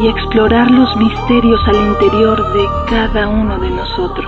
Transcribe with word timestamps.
y 0.00 0.06
explorar 0.06 0.70
los 0.70 0.96
misterios 0.96 1.60
al 1.66 1.74
interior 1.74 2.52
de 2.52 2.64
cada 2.88 3.28
uno 3.28 3.58
de 3.58 3.68
nosotros. 3.70 4.26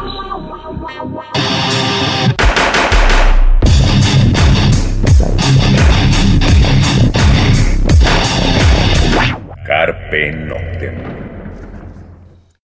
Carpe 9.65 10.33
Noctem. 10.33 10.95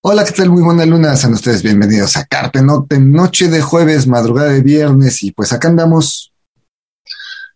Hola, 0.01 0.25
¿qué 0.25 0.33
tal? 0.33 0.51
Muy 0.51 0.63
buena 0.63 0.85
luna. 0.85 1.15
Sean 1.15 1.35
ustedes 1.35 1.63
bienvenidos 1.63 2.17
a 2.17 2.25
Carpe 2.25 2.61
Noctem, 2.61 3.13
noche 3.13 3.49
de 3.49 3.61
jueves, 3.61 4.09
madrugada 4.09 4.51
de 4.51 4.63
viernes, 4.63 5.23
y 5.23 5.31
pues 5.31 5.53
acá 5.53 5.69
andamos. 5.69 6.33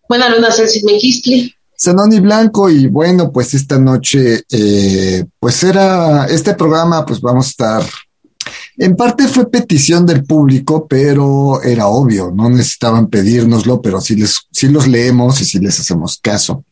Buena 0.09 0.29
luna, 0.29 0.53
Celsi 0.53 0.85
Mejistli. 0.85 1.55
Zanoni 1.83 2.21
Blanco 2.21 2.69
y 2.69 2.89
bueno, 2.89 3.33
pues 3.33 3.55
esta 3.55 3.79
noche, 3.79 4.45
eh, 4.51 5.25
pues 5.39 5.63
era 5.65 6.27
este 6.27 6.55
programa, 6.55 7.07
pues 7.07 7.21
vamos 7.21 7.47
a 7.47 7.51
estar, 7.51 7.85
en 8.77 8.97
parte 8.97 9.29
fue 9.29 9.51
petición 9.51 10.05
del 10.05 10.25
público, 10.25 10.87
pero 10.87 11.63
era 11.63 11.87
obvio, 11.87 12.33
no 12.35 12.51
necesitaban 12.51 13.09
pedírnoslo, 13.09 13.81
pero 13.81 14.01
sí, 14.01 14.17
les, 14.17 14.41
sí 14.51 14.69
los 14.69 14.87
leemos 14.87 15.41
y 15.41 15.45
sí 15.45 15.59
les 15.59 15.81
hacemos 15.81 16.19
caso. 16.23 16.65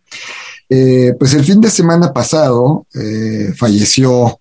Eh, 0.68 1.14
pues 1.18 1.32
el 1.32 1.44
fin 1.44 1.60
de 1.60 1.70
semana 1.70 2.12
pasado 2.12 2.86
eh, 2.94 3.54
falleció, 3.56 4.40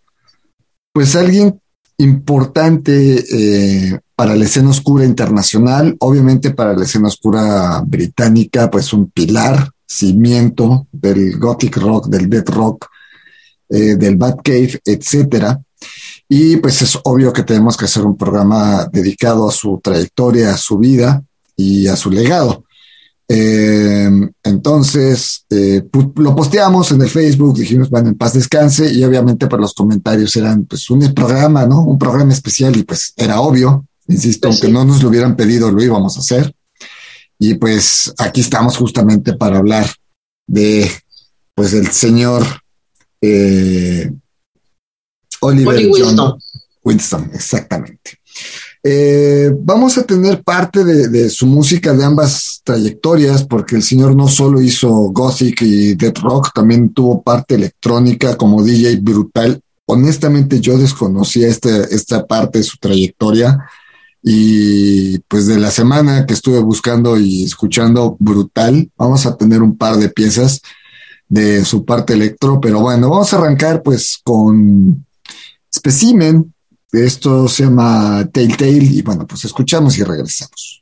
pues 0.92 1.16
alguien 1.16 1.62
importante 1.98 3.24
eh, 3.32 4.00
para 4.16 4.36
la 4.36 4.46
escena 4.46 4.70
oscura 4.70 5.06
internacional, 5.06 5.96
obviamente 6.00 6.52
para 6.52 6.76
la 6.76 6.84
escena 6.84 7.08
oscura 7.08 7.82
británica, 7.86 8.70
pues 8.70 8.92
un 8.92 9.10
pilar 9.10 9.72
cimiento 9.88 10.88
del 10.92 11.40
gothic 11.40 11.78
rock, 11.78 12.08
del 12.08 12.30
death 12.30 12.50
rock, 12.50 12.88
eh, 13.70 13.96
del 13.96 14.18
Batcave, 14.18 14.80
etcétera. 14.84 15.60
Y 16.30 16.58
pues 16.58 16.82
es 16.82 17.00
obvio 17.04 17.32
que 17.32 17.44
tenemos 17.44 17.78
que 17.78 17.86
hacer 17.86 18.04
un 18.06 18.18
programa 18.18 18.86
dedicado 18.92 19.48
a 19.48 19.52
su 19.52 19.80
trayectoria, 19.82 20.54
a 20.54 20.58
su 20.58 20.78
vida 20.78 21.24
y 21.56 21.88
a 21.88 21.96
su 21.96 22.12
legado. 22.12 22.66
Eh, 23.30 24.10
entonces, 24.44 25.46
eh, 25.50 25.84
lo 26.16 26.36
posteamos 26.36 26.92
en 26.92 27.02
el 27.02 27.10
Facebook, 27.10 27.58
dijimos, 27.58 27.90
van 27.90 28.08
en 28.08 28.16
paz 28.16 28.34
descanse, 28.34 28.92
y 28.92 29.04
obviamente 29.04 29.48
para 29.48 29.60
pues, 29.60 29.62
los 29.62 29.74
comentarios 29.74 30.36
eran 30.38 30.66
pues 30.66 30.90
un 30.90 31.14
programa, 31.14 31.66
¿no? 31.66 31.82
Un 31.82 31.98
programa 31.98 32.32
especial 32.32 32.76
y 32.78 32.84
pues 32.84 33.14
era 33.18 33.42
obvio, 33.42 33.86
insisto, 34.08 34.48
pues 34.48 34.64
aunque 34.64 34.74
no 34.74 34.86
nos 34.86 35.04
lo 35.04 35.10
hubieran 35.10 35.36
pedido, 35.36 35.72
lo 35.72 35.84
íbamos 35.84 36.16
a 36.18 36.22
hacer. 36.22 36.54
Y 37.40 37.56
pues 37.56 38.14
aquí 38.18 38.42
estamos 38.42 38.78
justamente 38.78 39.34
para 39.34 39.58
hablar 39.58 39.88
de 40.48 40.90
pues 41.54 41.74
el 41.74 41.92
señor 41.92 42.44
eh, 43.22 44.12
Oliver 45.42 45.88
Winston. 45.88 46.40
Winston, 46.84 47.32
exactamente. 47.34 48.20
Eh, 48.84 49.52
vamos 49.60 49.98
a 49.98 50.04
tener 50.04 50.44
parte 50.44 50.84
de, 50.86 51.30
su 51.30 51.46
música 51.46 51.94
de 51.94 52.06
ambas 52.06 52.62
trayectorias, 52.64 53.44
porque 53.44 53.76
el 53.76 53.84
señor 53.84 54.16
no 54.16 54.28
solo 54.28 54.62
hizo 54.62 54.90
gothic 55.12 55.62
y 55.64 55.96
death 55.96 56.20
rock, 56.20 56.52
también 56.54 56.94
tuvo 56.94 57.22
parte 57.22 57.56
electrónica 57.56 58.38
como 58.38 58.64
DJ 58.64 58.98
brutal. 59.02 59.60
Honestamente, 59.88 60.60
yo 60.60 60.78
desconocía 60.78 61.48
este, 61.48 61.94
esta 61.94 62.26
parte 62.26 62.60
de 62.60 62.64
su 62.64 62.78
trayectoria 62.78 63.58
y 64.22 65.20
pues 65.20 65.48
de 65.48 65.58
la 65.58 65.72
semana 65.72 66.26
que 66.26 66.34
estuve 66.34 66.60
buscando 66.60 67.18
y 67.18 67.44
escuchando 67.44 68.18
brutal, 68.20 68.92
vamos 68.98 69.26
a 69.26 69.38
tener 69.38 69.62
un 69.62 69.78
par 69.78 69.98
de 69.98 70.10
piezas 70.10 70.62
de 71.30 71.66
su 71.66 71.86
parte 71.86 72.14
electro, 72.14 72.60
pero 72.60 72.80
bueno, 72.82 73.10
vamos 73.10 73.34
a 73.34 73.38
arrancar 73.38 73.84
pues 73.84 74.20
con 74.24 75.06
Specimen, 75.74 76.54
esto 76.92 77.48
se 77.48 77.64
llama 77.64 78.28
Telltale 78.32 78.84
y 78.84 79.02
bueno, 79.02 79.28
pues 79.28 79.46
escuchamos 79.46 79.98
y 79.98 80.04
regresamos. 80.04 80.77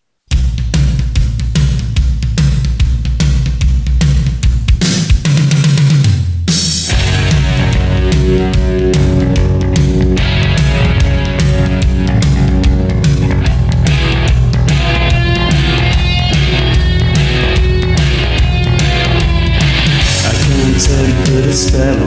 estrelas. 21.56 22.05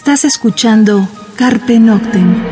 Estás 0.00 0.24
escuchando 0.24 1.06
Carpe 1.36 1.78
Noctem. 1.78 2.42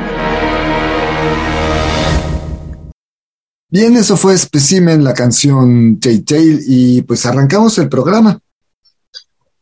Bien, 3.70 3.96
eso 3.96 4.18
fue 4.18 4.36
Specimen, 4.36 5.02
la 5.02 5.14
canción 5.14 5.98
Tay 5.98 6.20
Tail, 6.20 6.60
y 6.66 7.00
pues 7.00 7.24
arrancamos 7.24 7.78
el 7.78 7.88
programa. 7.88 8.38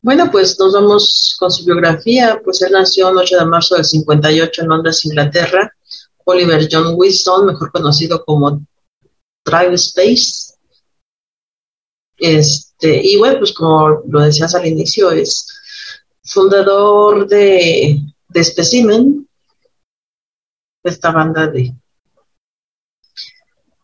Bueno, 0.02 0.28
pues 0.32 0.58
nos 0.58 0.72
vamos 0.72 1.36
con 1.38 1.48
su 1.52 1.64
biografía. 1.64 2.40
Pues 2.42 2.60
él 2.62 2.72
nació 2.72 3.08
el 3.10 3.18
8 3.18 3.38
de 3.38 3.46
marzo 3.46 3.76
del 3.76 3.84
58 3.84 4.62
en 4.62 4.68
Londres, 4.68 5.04
Inglaterra. 5.04 5.72
Oliver 6.24 6.68
John 6.68 6.94
Wilson, 6.96 7.46
mejor 7.46 7.70
conocido 7.70 8.24
como 8.24 8.66
Drive 9.44 9.74
Space. 9.74 10.54
Este, 12.16 13.00
y 13.00 13.16
bueno, 13.16 13.38
pues 13.38 13.52
como 13.52 14.02
lo 14.08 14.22
decías 14.22 14.56
al 14.56 14.66
inicio, 14.66 15.12
es 15.12 15.55
fundador 16.26 17.26
de, 17.26 18.00
de 18.28 18.44
Specimen, 18.44 19.28
esta 20.82 21.10
banda 21.10 21.46
de 21.46 21.74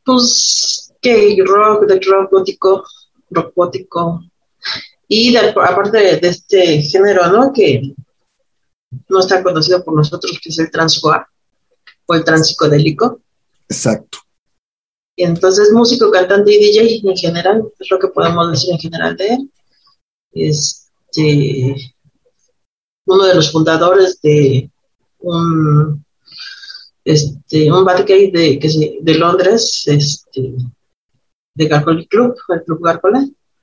pues 0.04 0.92
gay 1.00 1.40
rock, 1.40 1.86
de 1.86 2.00
rock 2.00 2.30
gótico, 2.30 2.84
rock 3.30 3.52
gótico, 3.54 4.22
y 5.08 5.36
aparte 5.36 5.98
de, 5.98 6.28
este 6.28 6.82
género, 6.82 7.26
¿no? 7.26 7.52
Que 7.52 7.94
no 9.08 9.20
está 9.20 9.42
conocido 9.42 9.84
por 9.84 9.94
nosotros, 9.94 10.38
que 10.42 10.48
es 10.48 10.58
el 10.58 10.70
transua 10.70 11.28
o 12.06 12.14
el 12.14 12.24
transpsicodélico. 12.24 13.20
Exacto. 13.68 14.18
Y 15.14 15.24
entonces 15.24 15.70
músico, 15.72 16.10
cantante 16.10 16.52
y 16.52 16.58
DJ 16.58 17.00
en 17.04 17.16
general, 17.16 17.62
es 17.78 17.90
lo 17.90 17.98
que 17.98 18.08
podemos 18.08 18.50
decir 18.50 18.72
en 18.72 18.78
general 18.78 19.16
de 19.16 19.26
él. 19.26 19.52
Este, 20.32 21.94
uno 23.06 23.24
de 23.24 23.34
los 23.34 23.50
fundadores 23.52 24.20
de 24.22 24.70
un 25.20 26.04
este, 27.04 27.70
un 27.72 27.84
de, 27.84 28.58
que 28.60 28.98
de 29.02 29.14
Londres, 29.14 29.82
este, 29.86 30.54
de 31.54 31.66
Gargoyle 31.66 32.06
Club, 32.08 32.34
el 32.48 32.62
Club. 32.62 32.80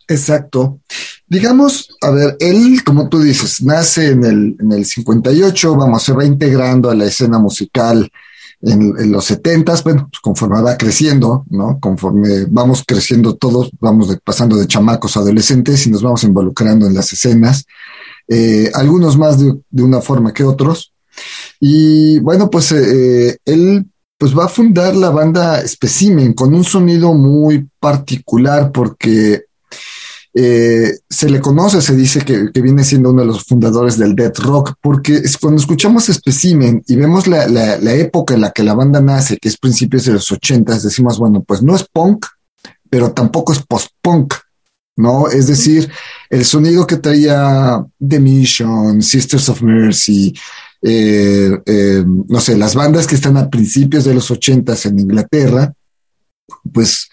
Exacto. 0.07 0.79
Digamos, 1.27 1.95
a 2.01 2.11
ver, 2.11 2.35
él, 2.39 2.83
como 2.83 3.07
tú 3.07 3.21
dices, 3.21 3.61
nace 3.61 4.11
en 4.11 4.23
el, 4.25 4.57
en 4.59 4.71
el 4.71 4.85
58, 4.85 5.75
vamos, 5.75 6.03
se 6.03 6.13
va 6.13 6.25
integrando 6.25 6.89
a 6.89 6.95
la 6.95 7.05
escena 7.05 7.37
musical 7.37 8.11
en, 8.61 9.11
los 9.11 9.25
70, 9.25 9.73
bueno, 9.83 10.09
pues 10.11 10.19
conforme 10.19 10.61
va 10.61 10.75
creciendo, 10.75 11.45
¿no? 11.49 11.79
Conforme 11.79 12.45
vamos 12.49 12.83
creciendo 12.85 13.35
todos, 13.35 13.71
vamos 13.79 14.13
pasando 14.23 14.57
de 14.57 14.67
chamacos 14.67 15.15
a 15.15 15.21
adolescentes 15.21 15.85
y 15.87 15.91
nos 15.91 16.01
vamos 16.01 16.23
involucrando 16.23 16.85
en 16.87 16.93
las 16.93 17.13
escenas, 17.13 17.65
eh, 18.29 18.71
algunos 18.73 19.17
más 19.17 19.39
de, 19.39 19.83
una 19.83 20.01
forma 20.01 20.33
que 20.33 20.43
otros, 20.43 20.93
y 21.59 22.19
bueno, 22.19 22.49
pues 22.49 22.71
eh, 22.71 23.37
él 23.43 23.85
pues 24.17 24.37
va 24.37 24.45
a 24.45 24.49
fundar 24.49 24.95
la 24.95 25.09
banda 25.09 25.65
Specimen 25.65 26.33
con 26.33 26.53
un 26.53 26.63
sonido 26.63 27.13
muy 27.13 27.67
particular 27.79 28.71
porque 28.71 29.45
eh, 30.33 30.99
se 31.09 31.29
le 31.29 31.39
conoce, 31.39 31.81
se 31.81 31.95
dice 31.95 32.21
que, 32.21 32.61
viene 32.61 32.83
siendo 32.83 33.09
uno 33.09 33.21
de 33.21 33.27
los 33.27 33.43
fundadores 33.45 33.97
del 33.97 34.15
death 34.15 34.39
rock, 34.39 34.73
porque 34.81 35.23
cuando 35.41 35.59
escuchamos 35.59 36.05
Specimen 36.05 36.83
y 36.87 36.95
vemos 36.95 37.27
la, 37.27 37.47
la, 37.47 37.93
época 37.93 38.35
en 38.35 38.41
la 38.41 38.51
que 38.51 38.63
la 38.63 38.75
banda 38.75 39.01
nace, 39.01 39.37
que 39.37 39.49
es 39.49 39.57
principios 39.57 40.05
de 40.05 40.13
los 40.13 40.31
ochentas, 40.31 40.83
decimos, 40.83 41.17
bueno, 41.17 41.41
pues 41.41 41.63
no 41.63 41.75
es 41.75 41.83
punk, 41.91 42.25
pero 42.89 43.11
tampoco 43.11 43.53
es 43.53 43.65
post-punk, 43.65 44.33
¿no? 44.99 45.29
Es 45.29 45.47
decir, 45.47 45.89
el 46.29 46.43
sonido 46.43 46.85
que 46.85 46.97
traía 46.97 47.81
The 48.05 48.19
Mission, 48.19 49.01
Sisters 49.01 49.47
of 49.47 49.61
Mercy, 49.61 50.33
eh, 50.81 51.57
eh, 51.65 52.03
no 52.05 52.41
sé, 52.41 52.57
las 52.57 52.75
bandas 52.75 53.07
que 53.07 53.15
están 53.15 53.37
a 53.37 53.49
principios 53.49 54.03
de 54.03 54.13
los 54.13 54.29
ochentas 54.29 54.85
en 54.85 54.99
Inglaterra, 54.99 55.73
pues 56.73 57.09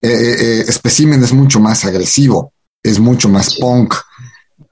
eh, 0.00 0.64
Specimen 0.70 1.24
es 1.24 1.32
mucho 1.32 1.58
más 1.58 1.84
agresivo, 1.84 2.52
es 2.80 3.00
mucho 3.00 3.28
más 3.28 3.56
punk, 3.56 3.94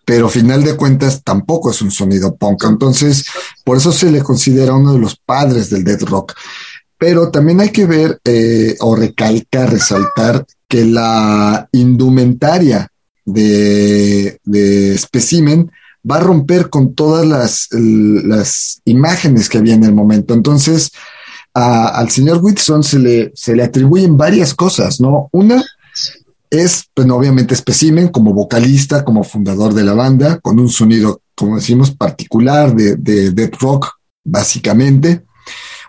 pero 0.04 0.28
final 0.28 0.62
de 0.62 0.76
cuentas 0.76 1.24
tampoco 1.24 1.72
es 1.72 1.82
un 1.82 1.90
sonido 1.90 2.36
punk. 2.36 2.64
Entonces, 2.68 3.24
por 3.64 3.78
eso 3.78 3.90
se 3.90 4.12
le 4.12 4.22
considera 4.22 4.74
uno 4.74 4.92
de 4.92 5.00
los 5.00 5.16
padres 5.16 5.70
del 5.70 5.82
death 5.82 6.02
rock. 6.02 6.34
Pero 6.96 7.32
también 7.32 7.60
hay 7.60 7.70
que 7.70 7.86
ver 7.86 8.20
o 8.78 8.94
recalcar, 8.94 9.72
resaltar 9.72 10.46
que 10.74 10.84
la 10.84 11.68
indumentaria 11.70 12.88
de, 13.24 14.40
de 14.42 14.98
Specimen 14.98 15.70
va 16.10 16.16
a 16.16 16.20
romper 16.20 16.68
con 16.68 16.96
todas 16.96 17.24
las, 17.24 17.68
las 17.70 18.82
imágenes 18.84 19.48
que 19.48 19.58
había 19.58 19.74
en 19.74 19.84
el 19.84 19.94
momento. 19.94 20.34
Entonces, 20.34 20.90
al 21.52 22.10
señor 22.10 22.40
Whitson 22.42 22.82
se 22.82 22.98
le, 22.98 23.30
se 23.36 23.54
le 23.54 23.62
atribuyen 23.62 24.16
varias 24.16 24.52
cosas, 24.52 25.00
¿no? 25.00 25.28
Una 25.30 25.62
es, 26.50 26.90
pues, 26.92 27.08
obviamente, 27.08 27.54
especimen 27.54 28.08
como 28.08 28.34
vocalista, 28.34 29.04
como 29.04 29.22
fundador 29.22 29.74
de 29.74 29.84
la 29.84 29.94
banda, 29.94 30.40
con 30.40 30.58
un 30.58 30.70
sonido, 30.70 31.20
como 31.36 31.54
decimos, 31.54 31.92
particular 31.92 32.74
de, 32.74 32.96
de 32.96 33.30
death 33.30 33.54
rock, 33.60 33.90
básicamente. 34.24 35.22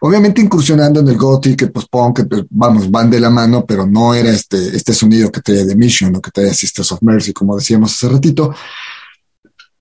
Obviamente 0.05 0.39
incursionando 0.39 0.99
en 0.99 1.07
el 1.07 1.17
gothic, 1.17 1.63
el 1.63 1.71
post-punk, 1.71 2.27
pues, 2.29 2.43
vamos, 2.51 2.91
van 2.91 3.09
de 3.09 3.19
la 3.19 3.31
mano, 3.31 3.65
pero 3.65 3.87
no 3.87 4.13
era 4.13 4.29
este, 4.29 4.77
este 4.77 4.93
sonido 4.93 5.31
que 5.31 5.41
traía 5.41 5.65
The 5.65 5.75
Mission 5.75 6.15
o 6.15 6.21
que 6.21 6.29
traía 6.29 6.53
Sisters 6.53 6.91
of 6.91 7.01
Mercy, 7.01 7.33
como 7.33 7.57
decíamos 7.57 7.91
hace 7.91 8.09
ratito. 8.09 8.53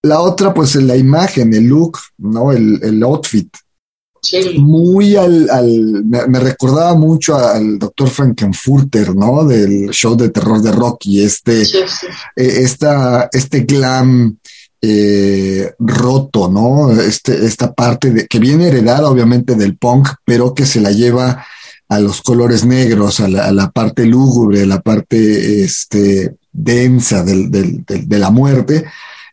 La 0.01 0.23
otra, 0.23 0.55
pues 0.55 0.77
la 0.77 0.97
imagen, 0.97 1.53
el 1.53 1.67
look, 1.67 1.99
¿no? 2.17 2.53
El, 2.53 2.83
el 2.83 3.03
outfit. 3.03 3.55
Sí. 4.23 4.59
Muy 4.59 5.15
al, 5.15 5.51
al 5.51 6.05
me, 6.07 6.41
recordaba 6.41 6.95
mucho 6.95 7.37
al 7.37 7.79
doctor 7.79 8.09
Frankenfurter, 8.09 9.15
¿no? 9.15 9.45
Del 9.45 9.91
show 9.91 10.17
de 10.17 10.31
terror 10.31 10.63
de 10.63 10.73
Rocky, 10.73 11.23
este, 11.23 11.67
sí, 11.67 11.77
eh, 12.35 12.61
esta, 12.63 13.29
este 13.31 13.61
glam 13.61 14.39
eh, 14.87 15.75
roto, 15.79 16.51
¿no? 16.51 16.93
Este, 16.93 17.47
esta 17.47 17.73
parte 17.73 18.27
que 18.29 18.39
viene 18.39 18.69
heredada 18.69 19.09
obviamente 19.09 19.55
del 19.55 19.77
punk, 19.77 20.09
pero 20.25 20.55
que 20.55 20.67
se 20.67 20.81
la 20.81 20.91
lleva 20.91 21.45
a 21.89 22.01
los 22.01 22.23
colores 22.23 22.65
negros, 22.65 23.21
a 23.21 23.29
la, 23.29 23.71
parte 23.71 24.07
lúgubre, 24.07 24.63
a 24.63 24.67
la 24.67 24.81
parte 24.81 25.63
este, 25.63 26.37
densa 26.53 27.23
de 27.25 28.19
la 28.19 28.31
muerte 28.31 28.85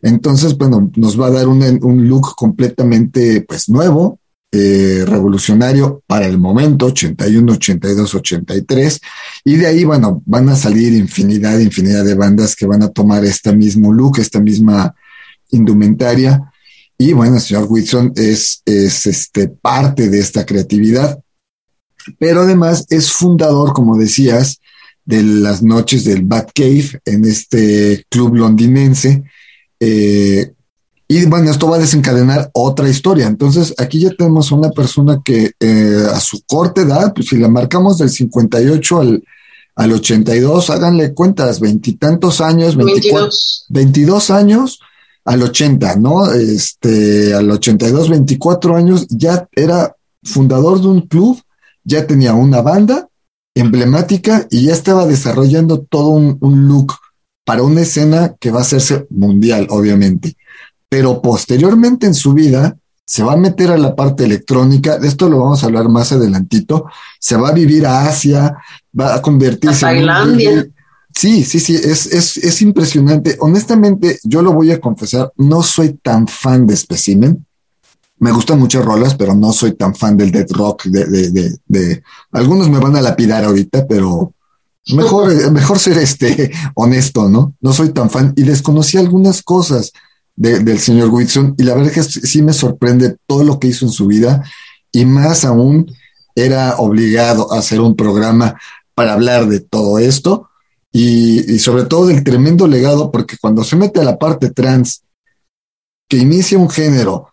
entonces, 0.02 0.58
bueno, 0.58 0.90
nos 0.96 1.18
va 1.18 1.28
a 1.28 1.30
dar 1.30 1.48
un, 1.48 1.62
un 1.82 2.08
look 2.08 2.34
completamente 2.36 3.42
pues 3.42 3.68
nuevo, 3.68 4.18
eh, 4.50 5.04
revolucionario 5.06 6.02
para 6.06 6.26
el 6.26 6.38
momento, 6.38 6.86
81, 6.86 7.52
82, 7.52 8.14
83. 8.16 9.00
Y 9.44 9.56
de 9.56 9.66
ahí, 9.68 9.84
bueno, 9.84 10.20
van 10.26 10.48
a 10.48 10.56
salir 10.56 10.92
infinidad, 10.92 11.58
infinidad 11.60 12.04
de 12.04 12.16
bandas 12.16 12.56
que 12.56 12.66
van 12.66 12.82
a 12.82 12.88
tomar 12.88 13.24
este 13.24 13.54
mismo 13.54 13.92
look, 13.92 14.18
esta 14.18 14.40
misma 14.40 14.94
indumentaria. 15.52 16.52
Y 16.98 17.12
bueno, 17.12 17.36
el 17.36 17.40
señor 17.40 17.66
Whitson 17.68 18.12
es, 18.16 18.62
es 18.66 19.06
este, 19.06 19.48
parte 19.48 20.08
de 20.08 20.18
esta 20.18 20.44
creatividad, 20.44 21.18
pero 22.18 22.42
además 22.42 22.86
es 22.90 23.12
fundador, 23.12 23.72
como 23.72 23.96
decías, 23.96 24.60
de 25.04 25.22
las 25.22 25.62
noches 25.62 26.04
del 26.04 26.22
Batcave 26.22 27.00
en 27.04 27.24
este 27.24 28.04
club 28.08 28.36
londinense 28.36 29.24
eh, 29.80 30.52
y 31.08 31.26
bueno, 31.26 31.50
esto 31.50 31.68
va 31.68 31.76
a 31.76 31.80
desencadenar 31.80 32.50
otra 32.54 32.88
historia. 32.88 33.26
Entonces, 33.26 33.74
aquí 33.76 34.00
ya 34.00 34.10
tenemos 34.10 34.50
una 34.50 34.70
persona 34.70 35.20
que 35.22 35.50
eh, 35.60 36.06
a 36.10 36.18
su 36.20 36.40
corta 36.46 36.80
edad, 36.80 37.12
pues 37.12 37.28
si 37.28 37.36
la 37.36 37.48
marcamos 37.48 37.98
del 37.98 38.08
58 38.08 39.00
al, 39.00 39.24
al 39.74 39.92
82, 39.92 40.70
háganle 40.70 41.12
cuentas, 41.12 41.60
veintitantos 41.60 42.40
años, 42.40 42.76
24, 42.76 43.28
22. 43.68 44.30
años 44.30 44.80
al 45.24 45.42
80, 45.42 45.96
¿no? 45.96 46.32
Este, 46.32 47.34
al 47.34 47.50
82, 47.50 48.10
24 48.10 48.76
años, 48.76 49.06
ya 49.08 49.48
era 49.52 49.94
fundador 50.22 50.80
de 50.80 50.88
un 50.88 51.02
club, 51.02 51.40
ya 51.84 52.06
tenía 52.06 52.34
una 52.34 52.60
banda 52.62 53.08
emblemática 53.54 54.46
y 54.50 54.66
ya 54.66 54.72
estaba 54.72 55.06
desarrollando 55.06 55.80
todo 55.80 56.08
un, 56.08 56.38
un 56.40 56.68
look 56.68 56.94
para 57.44 57.62
una 57.62 57.82
escena 57.82 58.34
que 58.38 58.50
va 58.50 58.60
a 58.60 58.62
hacerse 58.62 59.06
mundial, 59.10 59.66
obviamente. 59.70 60.36
Pero 60.88 61.20
posteriormente 61.20 62.06
en 62.06 62.14
su 62.14 62.32
vida 62.32 62.76
se 63.04 63.22
va 63.22 63.34
a 63.34 63.36
meter 63.36 63.70
a 63.70 63.78
la 63.78 63.94
parte 63.94 64.24
electrónica, 64.24 64.98
de 64.98 65.08
esto 65.08 65.28
lo 65.28 65.40
vamos 65.40 65.62
a 65.62 65.66
hablar 65.66 65.88
más 65.88 66.12
adelantito, 66.12 66.86
se 67.18 67.36
va 67.36 67.48
a 67.48 67.52
vivir 67.52 67.84
a 67.84 68.06
Asia, 68.06 68.56
va 68.98 69.14
a 69.14 69.22
convertirse 69.22 69.84
a 69.84 69.88
Tailandia. 69.90 70.66
Sí, 71.14 71.44
sí, 71.44 71.60
sí, 71.60 71.74
es, 71.74 72.06
es, 72.06 72.36
es, 72.36 72.62
impresionante. 72.62 73.36
Honestamente, 73.40 74.18
yo 74.24 74.42
lo 74.42 74.52
voy 74.52 74.70
a 74.70 74.80
confesar, 74.80 75.32
no 75.36 75.62
soy 75.62 75.94
tan 76.02 76.26
fan 76.26 76.66
de 76.66 76.76
Specimen. 76.76 77.46
Me 78.18 78.32
gustan 78.32 78.58
muchas 78.58 78.84
rolas, 78.84 79.14
pero 79.14 79.34
no 79.34 79.52
soy 79.52 79.72
tan 79.72 79.94
fan 79.94 80.16
del 80.16 80.30
dead 80.30 80.46
rock. 80.50 80.84
De, 80.84 81.04
de, 81.06 81.30
de, 81.30 81.56
de, 81.66 82.02
Algunos 82.30 82.70
me 82.70 82.78
van 82.78 82.96
a 82.96 83.02
lapidar 83.02 83.44
ahorita, 83.44 83.86
pero 83.86 84.32
Mejor, 84.88 85.52
mejor 85.52 85.78
ser 85.78 85.98
este 85.98 86.50
honesto, 86.74 87.28
¿no? 87.28 87.54
No 87.60 87.72
soy 87.72 87.90
tan 87.90 88.10
fan 88.10 88.32
y 88.36 88.42
desconocí 88.42 88.98
algunas 88.98 89.42
cosas. 89.42 89.92
del 90.34 90.78
señor 90.78 91.10
Whitson 91.10 91.54
y 91.58 91.62
la 91.62 91.74
verdad 91.74 91.92
es 91.94 92.18
que 92.18 92.26
sí 92.26 92.42
me 92.42 92.54
sorprende 92.54 93.16
todo 93.26 93.44
lo 93.44 93.60
que 93.60 93.68
hizo 93.68 93.84
en 93.84 93.92
su 93.92 94.06
vida 94.06 94.42
y 94.90 95.04
más 95.04 95.44
aún 95.44 95.86
era 96.34 96.76
obligado 96.78 97.52
a 97.52 97.58
hacer 97.58 97.80
un 97.80 97.94
programa 97.94 98.58
para 98.94 99.12
hablar 99.12 99.46
de 99.46 99.60
todo 99.60 99.98
esto 99.98 100.48
y, 100.92 101.58
sobre 101.58 101.84
todo 101.84 102.06
del 102.06 102.22
tremendo 102.22 102.66
legado, 102.66 103.10
porque 103.10 103.38
cuando 103.40 103.64
se 103.64 103.76
mete 103.76 104.00
a 104.00 104.04
la 104.04 104.18
parte 104.18 104.50
trans, 104.50 105.02
que 106.06 106.18
inicia 106.18 106.58
un 106.58 106.68
género, 106.68 107.28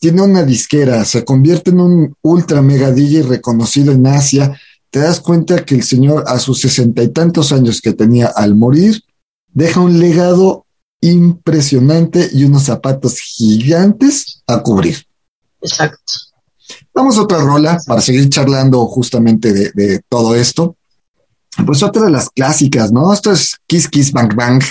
tiene 0.00 0.22
una 0.22 0.42
disquera, 0.42 1.04
se 1.04 1.24
convierte 1.24 1.70
en 1.70 1.80
un 1.80 2.16
ultra 2.22 2.60
mega 2.60 2.90
DJ 2.90 3.22
reconocido 3.22 3.92
en 3.92 4.06
Asia, 4.06 4.58
te 4.90 4.98
das 4.98 5.20
cuenta 5.20 5.64
que 5.64 5.76
el 5.76 5.84
señor 5.84 6.24
a 6.26 6.38
sus 6.40 6.60
sesenta 6.60 7.02
y 7.02 7.08
tantos 7.08 7.52
años 7.52 7.80
que 7.80 7.92
tenía 7.92 8.26
al 8.26 8.56
morir, 8.56 9.02
deja 9.46 9.80
un 9.80 10.00
legado 10.00 10.66
impresionante 11.00 12.28
y 12.32 12.44
unos 12.44 12.64
zapatos 12.64 13.20
gigantes 13.20 14.42
a 14.46 14.62
cubrir. 14.62 15.04
Exacto. 15.62 16.14
Vamos 16.92 17.16
a 17.16 17.22
otra 17.22 17.38
rola 17.38 17.78
para 17.86 18.00
seguir 18.00 18.28
charlando 18.28 18.84
justamente 18.86 19.52
de, 19.52 19.70
de 19.74 20.00
todo 20.08 20.34
esto. 20.34 20.76
Pues 21.66 21.82
otra 21.82 22.04
de 22.04 22.10
las 22.10 22.30
clásicas, 22.30 22.92
¿no? 22.92 23.12
Esto 23.12 23.32
es 23.32 23.56
Kiss 23.66 23.88
Kiss 23.88 24.12
Bang 24.12 24.34
Bang, 24.34 24.62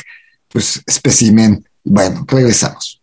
pues 0.50 0.81
especimen. 0.86 1.65
Bueno, 1.84 2.25
regresamos. 2.27 2.97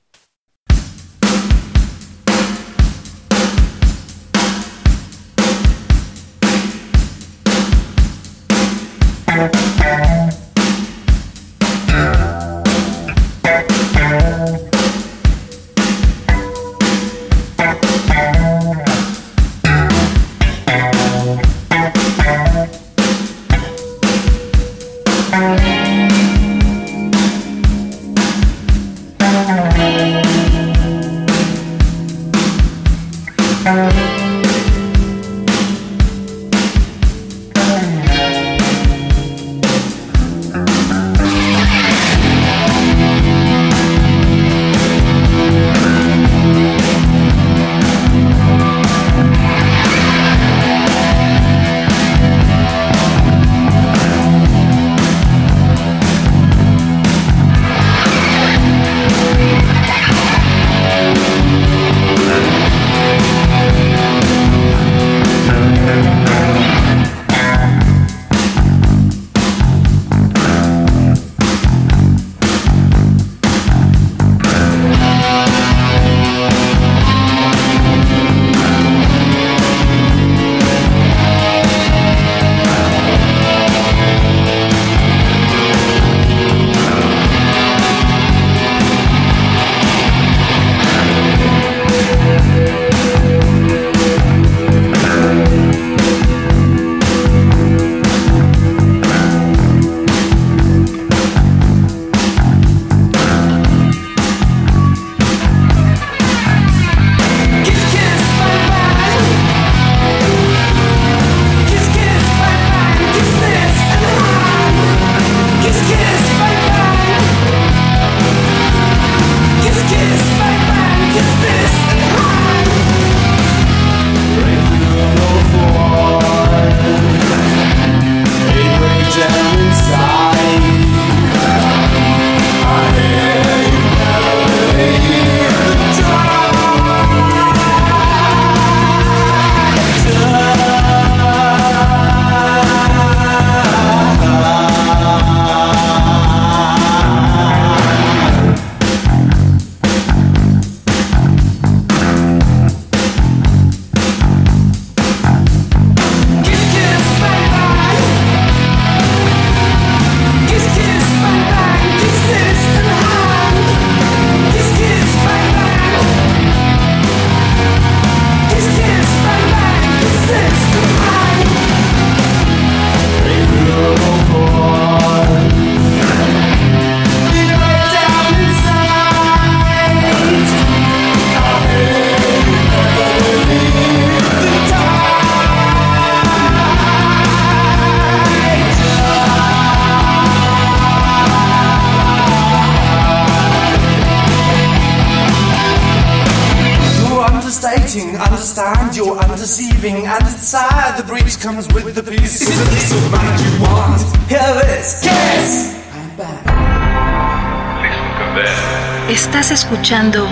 Estás 209.45 209.65
escuchando 209.65 210.27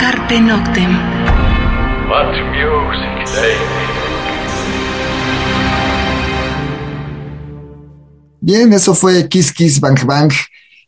Carpe 0.00 0.40
Noctem. 0.40 0.98
Bien, 8.40 8.72
eso 8.72 8.94
fue 8.94 9.28
Kiss 9.28 9.52
Kiss 9.52 9.78
Bang 9.78 10.02
Bang. 10.06 10.32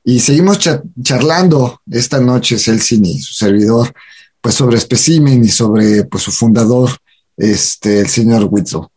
Y 0.05 0.21
seguimos 0.21 0.59
charlando 1.02 1.83
esta 1.90 2.19
noche, 2.19 2.59
Celsin 2.59 3.05
y 3.05 3.19
su 3.19 3.35
servidor, 3.35 3.93
pues 4.40 4.55
sobre 4.55 4.81
Specimen 4.81 5.45
y 5.45 5.49
sobre 5.49 6.05
pues, 6.05 6.23
su 6.23 6.33
fundador, 6.33 6.88
este, 7.37 8.00
el 8.00 8.09
señor 8.09 8.49
Whitson. 8.50 8.88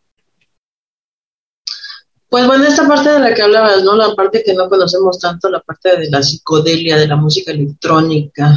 Pues 2.30 2.46
bueno, 2.46 2.64
esta 2.64 2.86
parte 2.86 3.10
de 3.10 3.18
la 3.18 3.34
que 3.34 3.42
hablabas, 3.42 3.82
¿no? 3.82 3.96
La 3.96 4.14
parte 4.14 4.44
que 4.44 4.54
no 4.54 4.68
conocemos 4.68 5.18
tanto, 5.18 5.50
la 5.50 5.60
parte 5.60 5.98
de 5.98 6.08
la 6.10 6.22
psicodelia, 6.22 6.96
de 6.96 7.08
la 7.08 7.16
música 7.16 7.50
electrónica, 7.50 8.56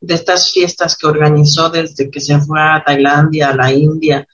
de 0.00 0.14
estas 0.14 0.52
fiestas 0.52 0.96
que 0.96 1.08
organizó 1.08 1.68
desde 1.68 2.08
que 2.08 2.20
se 2.20 2.38
fue 2.38 2.60
a 2.60 2.80
Tailandia, 2.86 3.50
a 3.50 3.56
la 3.56 3.72
India 3.72 4.24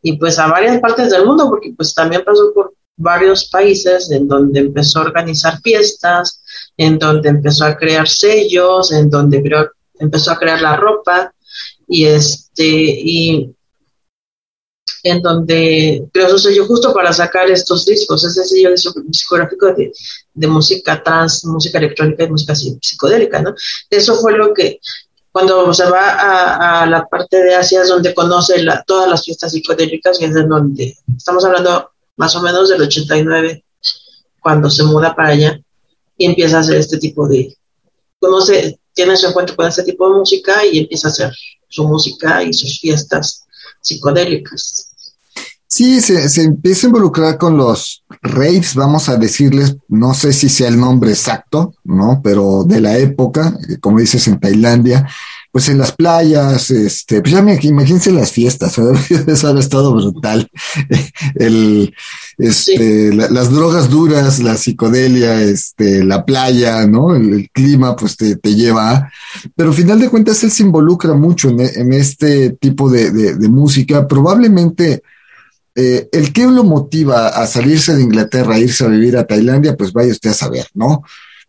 y 0.00 0.16
pues 0.16 0.38
a 0.38 0.46
varias 0.46 0.80
partes 0.80 1.10
del 1.10 1.26
mundo, 1.26 1.50
porque 1.50 1.74
pues 1.76 1.92
también 1.92 2.24
pasó 2.24 2.50
por 2.54 2.72
varios 2.96 3.50
países 3.50 4.10
en 4.10 4.26
donde 4.26 4.60
empezó 4.60 5.00
a 5.00 5.04
organizar 5.04 5.60
fiestas, 5.60 6.42
en 6.78 6.98
donde 6.98 7.28
empezó 7.28 7.66
a 7.66 7.76
crear 7.76 8.08
sellos, 8.08 8.90
en 8.90 9.10
donde 9.10 9.42
empezó 9.98 10.30
a 10.30 10.38
crear 10.38 10.62
la 10.62 10.76
ropa 10.76 11.30
y 11.86 12.06
este 12.06 12.64
y 12.64 13.54
en 15.04 15.20
donde 15.20 16.08
creó 16.10 16.30
su 16.30 16.38
sello 16.38 16.66
justo 16.66 16.92
para 16.94 17.12
sacar 17.12 17.50
estos 17.50 17.84
discos, 17.84 18.24
ese 18.24 18.42
sello 18.42 18.70
discográfico 19.04 19.66
de, 19.74 19.92
música 20.48 21.02
trans, 21.02 21.44
música 21.44 21.78
electrónica 21.78 22.24
y 22.24 22.30
música 22.30 22.54
psicodélica, 22.54 23.42
¿no? 23.42 23.54
Eso 23.90 24.16
fue 24.16 24.32
lo 24.32 24.54
que 24.54 24.80
cuando 25.30 25.74
se 25.74 25.84
va 25.90 26.80
a, 26.80 26.86
la 26.86 27.06
parte 27.06 27.42
de 27.42 27.54
Asia 27.54 27.82
es 27.82 27.88
donde 27.88 28.14
conoce 28.14 28.64
todas 28.86 29.10
las 29.10 29.22
fiestas 29.22 29.52
psicodélicas 29.52 30.18
y 30.20 30.24
es 30.24 30.36
en 30.36 30.48
donde 30.48 30.96
estamos 31.14 31.44
hablando 31.44 31.90
más 32.16 32.34
o 32.36 32.40
menos 32.40 32.70
del 32.70 32.80
89 32.80 33.62
cuando 34.40 34.70
se 34.70 34.84
muda 34.84 35.14
para 35.14 35.30
allá 35.30 35.60
y 36.16 36.26
empieza 36.26 36.56
a 36.56 36.60
hacer 36.60 36.76
este 36.76 36.96
tipo 36.96 37.28
de 37.28 37.54
conoce 38.18 38.78
tiene 38.94 39.16
su 39.16 39.26
encuentro 39.26 39.54
con 39.54 39.66
este 39.66 39.82
tipo 39.82 40.08
de 40.08 40.14
música 40.14 40.64
y 40.64 40.78
empieza 40.78 41.08
a 41.08 41.10
hacer 41.10 41.32
su 41.68 41.86
música 41.86 42.42
y 42.42 42.54
sus 42.54 42.80
fiestas 42.80 43.44
psicodélicas. 43.82 44.93
Sí, 45.76 46.00
se, 46.00 46.28
se, 46.28 46.44
empieza 46.44 46.86
a 46.86 46.90
involucrar 46.90 47.36
con 47.36 47.56
los 47.56 48.04
raves, 48.22 48.76
vamos 48.76 49.08
a 49.08 49.16
decirles, 49.16 49.76
no 49.88 50.14
sé 50.14 50.32
si 50.32 50.48
sea 50.48 50.68
el 50.68 50.78
nombre 50.78 51.10
exacto, 51.10 51.74
¿no? 51.82 52.20
Pero 52.22 52.62
de 52.62 52.80
la 52.80 52.96
época, 52.96 53.58
eh, 53.68 53.78
como 53.80 53.98
dices, 53.98 54.28
en 54.28 54.38
Tailandia, 54.38 55.08
pues 55.50 55.68
en 55.68 55.78
las 55.78 55.90
playas, 55.90 56.70
este, 56.70 57.20
pues 57.22 57.34
ya 57.34 57.42
me, 57.42 57.58
imagínense 57.60 58.12
las 58.12 58.30
fiestas, 58.30 58.78
eso 59.26 59.48
ha 59.48 59.58
estado 59.58 59.92
brutal. 59.92 60.48
El, 61.34 61.92
este, 62.38 63.12
las 63.12 63.50
drogas 63.50 63.90
duras, 63.90 64.38
la 64.38 64.56
psicodelia, 64.56 65.42
este, 65.42 66.04
la 66.04 66.24
playa, 66.24 66.86
¿no? 66.86 67.16
El, 67.16 67.50
clima, 67.52 67.96
pues 67.96 68.16
te, 68.16 68.36
te, 68.36 68.54
lleva 68.54 69.10
pero 69.56 69.70
al 69.70 69.74
final 69.74 69.98
de 69.98 70.08
cuentas 70.08 70.44
él 70.44 70.52
se 70.52 70.62
involucra 70.62 71.14
mucho 71.14 71.48
en, 71.48 71.58
en 71.60 71.92
este 71.92 72.50
tipo 72.50 72.88
de, 72.88 73.10
de, 73.10 73.34
de 73.34 73.48
música, 73.48 74.06
probablemente 74.06 75.02
eh, 75.74 76.08
el 76.12 76.32
que 76.32 76.46
lo 76.46 76.62
motiva 76.62 77.28
a 77.28 77.46
salirse 77.46 77.96
de 77.96 78.02
Inglaterra, 78.02 78.54
a 78.54 78.58
irse 78.58 78.84
a 78.84 78.88
vivir 78.88 79.16
a 79.16 79.26
Tailandia, 79.26 79.76
pues 79.76 79.92
vaya 79.92 80.12
usted 80.12 80.30
a 80.30 80.34
saber, 80.34 80.66
¿no? 80.74 81.02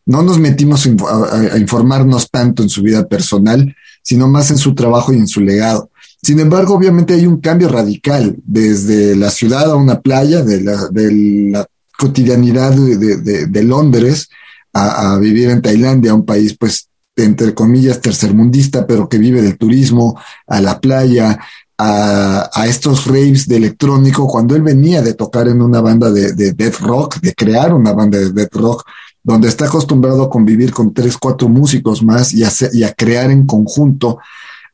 No 0.06 0.24
nos 0.24 0.40
metimos 0.40 0.88
a, 0.88 1.58
informarnos 1.58 2.30
tanto 2.30 2.64
en 2.64 2.70
su 2.70 2.82
vida 2.82 3.08
personal, 3.08 3.76
sino 4.02 4.28
más 4.28 4.52
en 4.52 4.58
su 4.58 4.74
trabajo 4.74 5.14
y 5.14 5.18
en 5.18 5.28
su 5.28 5.42
legado. 5.42 5.90
Sin 6.22 6.40
embargo, 6.40 6.74
obviamente 6.74 7.14
hay 7.14 7.28
un 7.28 7.40
cambio 7.40 7.70
radical 7.70 8.36
desde 8.44 9.16
la 9.16 9.30
ciudad 9.30 9.70
a 9.70 9.76
una 9.76 10.02
playa, 10.02 10.42
de 10.42 10.62
la, 10.62 11.68
cotidianidad 11.98 12.74
de, 12.74 13.64
Londres 13.64 14.30
a, 14.74 15.14
a, 15.14 15.20
vivir 15.20 15.50
en 15.50 15.62
Tailandia, 15.62 16.14
un 16.14 16.26
país 16.26 16.58
pues 16.60 16.90
entre 17.16 17.54
comillas 17.54 18.02
tercermundista, 18.02 18.86
pero 18.86 19.08
que 19.08 19.18
vive 19.18 19.42
del 19.42 19.58
turismo, 19.58 20.20
a 20.48 20.60
la 20.60 20.82
playa, 20.82 21.40
a, 21.78 22.66
estos 22.68 23.06
raves 23.06 23.48
de 23.48 23.58
electrónico 23.58 24.28
cuando 24.28 24.56
él 24.56 24.62
venía 24.62 25.02
de 25.02 25.14
tocar 25.14 25.48
en 25.48 25.62
una 25.62 25.82
banda 25.82 26.12
de, 26.12 26.34
de 26.34 26.54
death 26.54 26.80
rock, 26.80 27.20
de 27.20 27.34
crear 27.34 27.74
una 27.74 27.94
banda 27.94 28.18
de 28.18 28.32
death 28.32 28.56
rock, 28.56 28.86
donde 29.24 29.48
está 29.48 29.66
acostumbrado 29.66 30.24
a 30.24 30.30
convivir 30.30 30.72
con 30.72 30.94
tres, 30.94 31.18
cuatro 31.18 31.50
músicos 31.50 32.04
más 32.04 32.34
y 32.34 32.44
a, 32.44 32.52
y 32.72 32.84
a 32.84 32.94
crear 32.94 33.32
en 33.32 33.46
conjunto, 33.46 34.20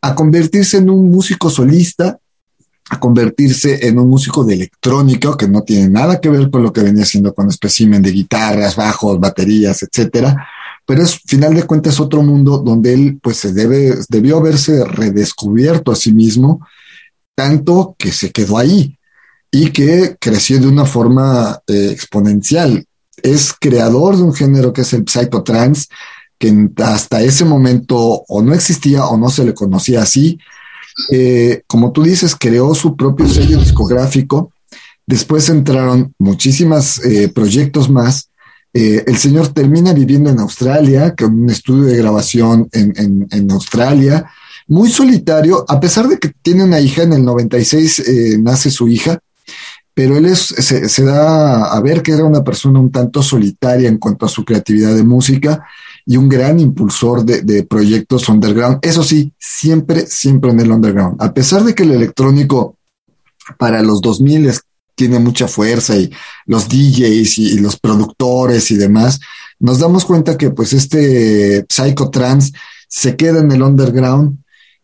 a 0.02 0.14
convertirse 0.14 0.78
en 0.78 0.90
un 0.90 1.10
músico 1.10 1.50
solista, 1.50 2.20
a 2.90 3.00
convertirse 3.00 3.88
en 3.88 3.98
un 3.98 4.10
músico 4.10 4.44
de 4.44 4.56
electrónica, 4.56 5.38
que 5.38 5.48
no 5.48 5.64
tiene 5.64 5.88
nada 5.88 6.20
que 6.20 6.30
ver 6.30 6.52
con 6.52 6.64
lo 6.64 6.74
que 6.74 6.82
venía 6.82 7.04
haciendo 7.04 7.34
con 7.34 7.48
espécimen 7.48 8.02
de 8.02 8.12
guitarras, 8.12 8.76
bajos, 8.76 9.20
baterías, 9.20 9.84
etcétera. 9.84 10.36
Pero 10.86 11.04
es, 11.04 11.22
final 11.26 11.54
de 11.54 11.64
cuentas, 11.64 12.02
otro 12.02 12.22
mundo 12.22 12.58
donde 12.58 12.94
él, 12.94 13.20
pues, 13.24 13.38
se 13.38 13.54
debe, 13.54 13.96
debió 14.10 14.38
haberse 14.38 14.84
redescubierto 14.84 15.94
a 15.94 15.96
sí 15.96 16.12
mismo, 16.12 16.60
tanto 17.42 17.96
que 17.98 18.12
se 18.12 18.32
quedó 18.32 18.60
ahí 18.60 19.00
y 19.52 19.72
que 19.72 20.16
creció 20.20 20.60
de 20.60 20.68
una 20.68 20.86
forma 20.86 21.60
eh, 21.66 21.90
exponencial. 21.92 22.86
Es 23.24 23.52
creador 23.60 24.16
de 24.16 24.22
un 24.22 24.34
género 24.34 24.72
que 24.72 24.82
es 24.82 24.94
el 24.94 25.06
psychotrance, 25.08 25.88
que 26.38 26.70
hasta 26.84 27.24
ese 27.24 27.44
momento 27.44 27.98
o 28.28 28.42
no 28.44 28.54
existía 28.54 29.06
o 29.06 29.18
no 29.18 29.30
se 29.30 29.44
le 29.44 29.56
conocía 29.56 30.04
así. 30.04 30.38
Eh, 31.12 31.64
como 31.66 31.92
tú 31.92 32.04
dices, 32.04 32.36
creó 32.36 32.76
su 32.76 32.96
propio 32.96 33.28
sello 33.28 33.58
discográfico. 33.60 34.52
Después 35.08 35.50
entraron 35.50 36.14
muchísimos 36.20 37.04
eh, 37.04 37.28
proyectos 37.34 37.90
más. 37.90 38.30
el 38.74 39.18
señor 39.18 39.48
termina 39.50 39.94
viviendo 39.94 40.30
en 40.30 40.40
Australia, 40.40 41.14
con 41.18 41.44
un 41.44 41.50
estudio 41.50 41.86
de 41.86 41.98
grabación 41.98 42.70
en, 42.72 43.28
en 43.32 43.52
Australia 43.52 44.32
muy 44.72 44.90
solitario, 44.90 45.66
a 45.68 45.82
pesar 45.82 46.08
de 46.08 46.18
que 46.18 46.32
tiene 46.42 46.64
una 46.64 46.80
hija, 46.80 47.04
en 47.04 47.12
el 47.12 47.26
96 47.26 48.00
eh, 48.00 48.38
nace 48.40 48.72
su 48.72 48.88
hija, 48.88 49.20
pero 49.94 50.16
él 50.16 50.26
es, 50.26 50.40
se, 50.40 51.04
da 51.04 51.66
a 51.74 51.82
ver 51.82 52.02
que 52.02 52.14
era 52.14 52.24
una 52.24 52.42
persona 52.42 52.80
un 52.80 52.90
tanto 52.90 53.22
solitaria 53.22 53.90
en 53.90 53.98
cuanto 53.98 54.26
a 54.26 54.30
su 54.30 54.46
creatividad 54.46 54.96
de 54.96 55.04
música 55.04 55.66
y 56.06 56.16
un 56.16 56.30
gran 56.30 56.58
impulsor 56.58 57.26
de, 57.26 57.64
proyectos 57.64 58.30
underground. 58.30 58.80
Eso 58.82 59.04
sí, 59.04 59.34
siempre, 59.38 60.08
siempre 60.08 60.52
en 60.52 60.62
el 60.62 60.72
underground. 60.72 61.22
A 61.22 61.34
pesar 61.34 61.66
de 61.66 61.76
que 61.76 61.84
el 61.84 61.92
electrónico 61.92 62.78
para 63.60 63.82
los 63.82 64.00
2000 64.00 64.54
tiene 64.96 65.20
mucha 65.20 65.50
fuerza 65.50 65.98
y 65.98 66.10
los 66.46 66.70
DJs 66.70 67.38
y, 67.40 67.60
los 67.60 67.78
productores 67.78 68.72
y 68.72 68.78
demás, 68.78 69.20
nos 69.60 69.80
damos 69.80 70.06
cuenta 70.06 70.38
que 70.38 70.50
pues 70.52 70.72
este 70.72 71.66
psychotrance 71.68 72.54
se 72.88 73.18
queda 73.18 73.42
en 73.42 73.52
el 73.52 73.64
underground 73.64 74.41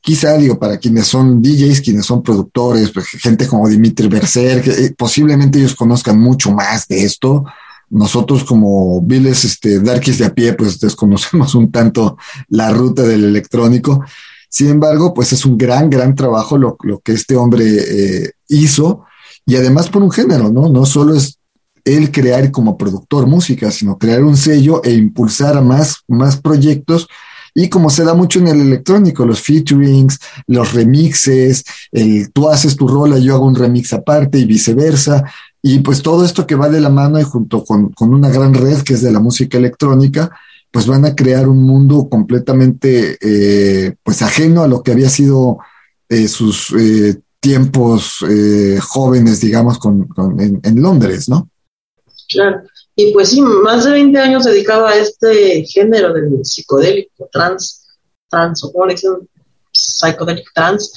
quizá 0.07 0.37
digo, 0.37 0.57
para 0.57 0.77
quienes 0.77 1.05
son 1.05 1.41
DJs, 1.41 1.81
quienes 1.81 2.05
son 2.05 2.23
productores, 2.23 2.91
pues, 2.91 3.07
gente 3.07 3.45
como 3.45 3.67
Dimitri 3.67 4.07
Berser, 4.07 4.61
que 4.61 4.71
eh, 4.71 4.95
posiblemente 4.97 5.59
ellos 5.59 5.75
conozcan 5.75 6.17
mucho 6.17 6.49
más 6.49 6.87
de 6.87 7.03
esto. 7.03 7.43
Nosotros 7.89 8.45
como 8.45 9.01
viles, 9.01 9.43
este, 9.43 9.81
darkies 9.81 10.19
de 10.19 10.25
a 10.27 10.33
pie, 10.33 10.53
pues 10.53 10.79
desconocemos 10.79 11.53
un 11.55 11.73
tanto 11.73 12.17
la 12.47 12.71
ruta 12.71 13.03
del 13.03 13.25
electrónico. 13.25 14.01
Sin 14.47 14.69
embargo, 14.69 15.13
pues 15.13 15.33
es 15.33 15.45
un 15.45 15.57
gran, 15.57 15.89
gran 15.89 16.15
trabajo 16.15 16.57
lo, 16.57 16.77
que 17.03 17.11
este 17.11 17.35
hombre 17.35 17.65
eh, 17.67 18.31
hizo 18.47 19.03
y 19.45 19.57
además 19.57 19.89
por 19.89 20.03
un 20.03 20.11
género, 20.11 20.49
¿no? 20.49 20.69
No 20.69 20.85
solo 20.85 21.15
es 21.15 21.37
él 21.83 22.11
crear 22.13 22.49
como 22.51 22.77
productor 22.77 23.27
música, 23.27 23.71
sino 23.71 23.97
crear 23.97 24.23
un 24.23 24.37
sello 24.37 24.81
e 24.85 24.93
impulsar 24.93 25.61
más, 25.61 25.97
más 26.07 26.37
proyectos 26.37 27.09
y 27.59 27.69
como 27.69 27.89
se 27.89 28.03
da 28.03 28.13
mucho 28.13 28.37
en 28.37 28.49
el 28.49 28.61
electrónico, 28.61 29.25
los 29.25 29.41
featurings, 29.41 30.19
los 30.45 30.73
remixes, 30.73 31.63
el 31.91 32.31
tú 32.31 32.49
haces 32.49 32.75
tu 32.75 32.87
rola, 32.87 33.17
yo 33.17 33.33
hago 33.33 33.47
un 33.47 33.55
remix 33.55 33.93
aparte 33.93 34.37
y 34.37 34.45
viceversa. 34.45 35.23
Y 35.59 35.79
pues 35.79 36.03
todo 36.03 36.23
esto 36.23 36.45
que 36.45 36.53
va 36.53 36.69
de 36.69 36.79
la 36.79 36.89
mano 36.89 37.19
y 37.19 37.23
junto 37.23 37.63
con, 37.65 37.91
una 37.97 38.29
gran 38.29 38.53
red 38.53 38.83
que 38.83 38.93
es 38.93 39.01
de 39.01 39.11
la 39.11 39.19
música 39.19 39.57
electrónica, 39.57 40.29
pues 40.69 40.85
van 40.85 41.05
a 41.05 41.15
crear 41.15 41.49
un 41.49 41.63
mundo 41.63 42.07
completamente 42.09 43.17
eh, 43.21 43.95
pues 44.03 44.21
ajeno 44.21 44.61
a 44.61 44.67
lo 44.67 44.83
que 44.83 44.91
había 44.91 45.09
sido 45.09 45.57
eh, 46.09 46.27
sus 46.27 46.71
eh, 46.79 47.19
tiempos 47.39 48.23
jóvenes, 48.83 49.41
digamos, 49.41 49.79
con, 49.79 50.07
en, 50.37 50.59
en, 50.61 50.79
Londres, 50.79 51.27
¿no? 51.27 51.49
Claro. 52.29 52.61
Y 52.99 53.13
pues 53.13 53.29
sí, 53.29 53.41
más 53.41 53.85
de 53.85 53.91
20 53.91 54.17
años 54.17 54.43
dedicado 54.43 54.87
a 54.87 54.95
este 54.95 55.63
género 55.65 56.11
del 56.13 56.43
psicodélico, 56.43 57.29
trans, 57.31 57.85
trans, 58.27 58.63
o 58.63 58.71
como 58.71 58.87
le 58.87 58.95
dicen, 58.95 59.29
psicodélico 59.71 60.49
trans. 60.55 60.91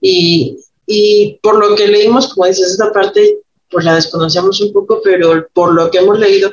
Y, 0.00 0.56
y 0.86 1.40
por 1.42 1.58
lo 1.58 1.74
que 1.74 1.88
leímos, 1.88 2.32
como 2.32 2.46
dices, 2.46 2.70
esta 2.70 2.92
parte 2.92 3.40
pues 3.68 3.84
la 3.84 3.96
desconocíamos 3.96 4.60
un 4.60 4.72
poco, 4.72 5.00
pero 5.02 5.48
por 5.52 5.74
lo 5.74 5.90
que 5.90 5.98
hemos 5.98 6.16
leído, 6.16 6.52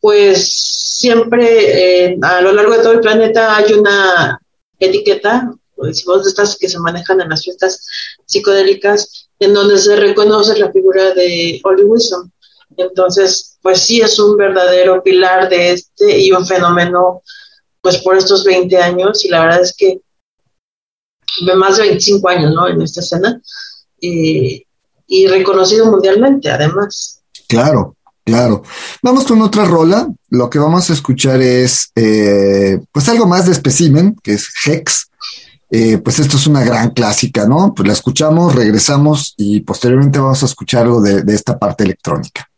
pues 0.00 0.48
siempre 0.48 2.06
eh, 2.06 2.18
a 2.22 2.40
lo 2.40 2.52
largo 2.52 2.72
de 2.72 2.82
todo 2.82 2.92
el 2.92 3.00
planeta 3.00 3.56
hay 3.56 3.74
una 3.74 4.40
etiqueta, 4.78 5.52
decimos 5.76 6.24
de 6.24 6.30
estas 6.30 6.56
que 6.56 6.68
se 6.68 6.78
manejan 6.78 7.20
en 7.20 7.28
las 7.28 7.42
fiestas 7.44 7.86
psicodélicas, 8.24 9.28
en 9.38 9.52
donde 9.52 9.76
se 9.76 9.96
reconoce 9.96 10.58
la 10.58 10.72
figura 10.72 11.12
de 11.12 11.60
Holly 11.62 11.84
Wilson. 11.84 12.32
Entonces, 12.76 13.58
pues 13.62 13.80
sí 13.80 14.00
es 14.00 14.18
un 14.18 14.36
verdadero 14.36 15.02
pilar 15.02 15.48
de 15.48 15.72
este 15.72 16.20
y 16.20 16.32
un 16.32 16.46
fenómeno, 16.46 17.22
pues 17.80 17.98
por 17.98 18.16
estos 18.16 18.44
20 18.44 18.76
años, 18.76 19.24
y 19.24 19.28
la 19.28 19.40
verdad 19.40 19.62
es 19.62 19.74
que 19.76 20.00
más 21.56 21.76
de 21.76 21.84
25 21.84 22.28
años, 22.28 22.54
¿no? 22.54 22.68
En 22.68 22.82
esta 22.82 23.00
escena, 23.00 23.40
y 23.98 25.26
reconocido 25.28 25.86
mundialmente, 25.86 26.50
además. 26.50 27.20
Claro, 27.48 27.96
claro. 28.24 28.62
Vamos 29.02 29.24
con 29.24 29.40
otra 29.42 29.64
rola. 29.64 30.08
Lo 30.30 30.50
que 30.50 30.58
vamos 30.58 30.90
a 30.90 30.92
escuchar 30.92 31.40
es, 31.40 31.90
eh, 31.94 32.80
pues 32.92 33.08
algo 33.08 33.26
más 33.26 33.46
de 33.46 33.52
especimen, 33.52 34.16
que 34.22 34.34
es 34.34 34.48
Hex. 34.64 35.10
Eh, 35.70 35.98
pues 35.98 36.20
esto 36.20 36.36
es 36.36 36.46
una 36.46 36.64
gran 36.64 36.90
clásica, 36.90 37.46
¿no? 37.46 37.74
Pues 37.74 37.86
la 37.86 37.92
escuchamos, 37.92 38.54
regresamos 38.54 39.34
y 39.36 39.60
posteriormente 39.60 40.20
vamos 40.20 40.42
a 40.42 40.46
escuchar 40.46 40.84
algo 40.84 41.00
de 41.00 41.34
esta 41.34 41.58
parte 41.58 41.82
electrónica. 41.82 42.48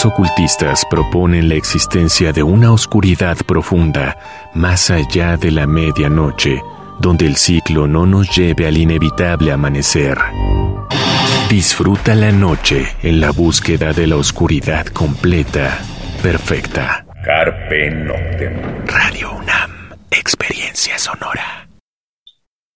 Algunos 0.00 0.18
ocultistas 0.18 0.86
proponen 0.88 1.50
la 1.50 1.56
existencia 1.56 2.32
de 2.32 2.42
una 2.42 2.72
oscuridad 2.72 3.36
profunda 3.46 4.16
más 4.54 4.90
allá 4.90 5.36
de 5.36 5.50
la 5.50 5.66
medianoche, 5.66 6.62
donde 7.00 7.26
el 7.26 7.36
ciclo 7.36 7.86
no 7.86 8.06
nos 8.06 8.34
lleve 8.34 8.66
al 8.66 8.78
inevitable 8.78 9.52
amanecer. 9.52 10.16
Disfruta 11.50 12.14
la 12.14 12.32
noche 12.32 12.86
en 13.02 13.20
la 13.20 13.30
búsqueda 13.30 13.92
de 13.92 14.06
la 14.06 14.16
oscuridad 14.16 14.86
completa, 14.86 15.78
perfecta. 16.22 17.04
Carpe 17.22 17.90
Noctem. 17.90 18.86
Radio 18.86 19.32
UNAM, 19.36 19.70
experiencia 20.10 20.98
sonora. 20.98 21.68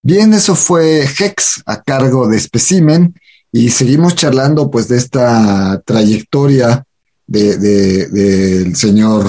Bien, 0.03 0.35
eso 0.35 0.55
fue 0.55 1.05
Hex 1.05 1.63
a 1.65 1.81
cargo 1.81 2.29
de 2.29 2.39
Specimen 2.39 3.15
y 3.51 3.71
seguimos 3.71 4.15
charlando 4.15 4.71
pues 4.71 4.89
de 4.89 4.99
esta 4.99 5.81
trayectoria 5.87 6.85
de, 7.27 7.57
de- 7.59 8.07
del 8.09 8.77
señor 8.77 9.27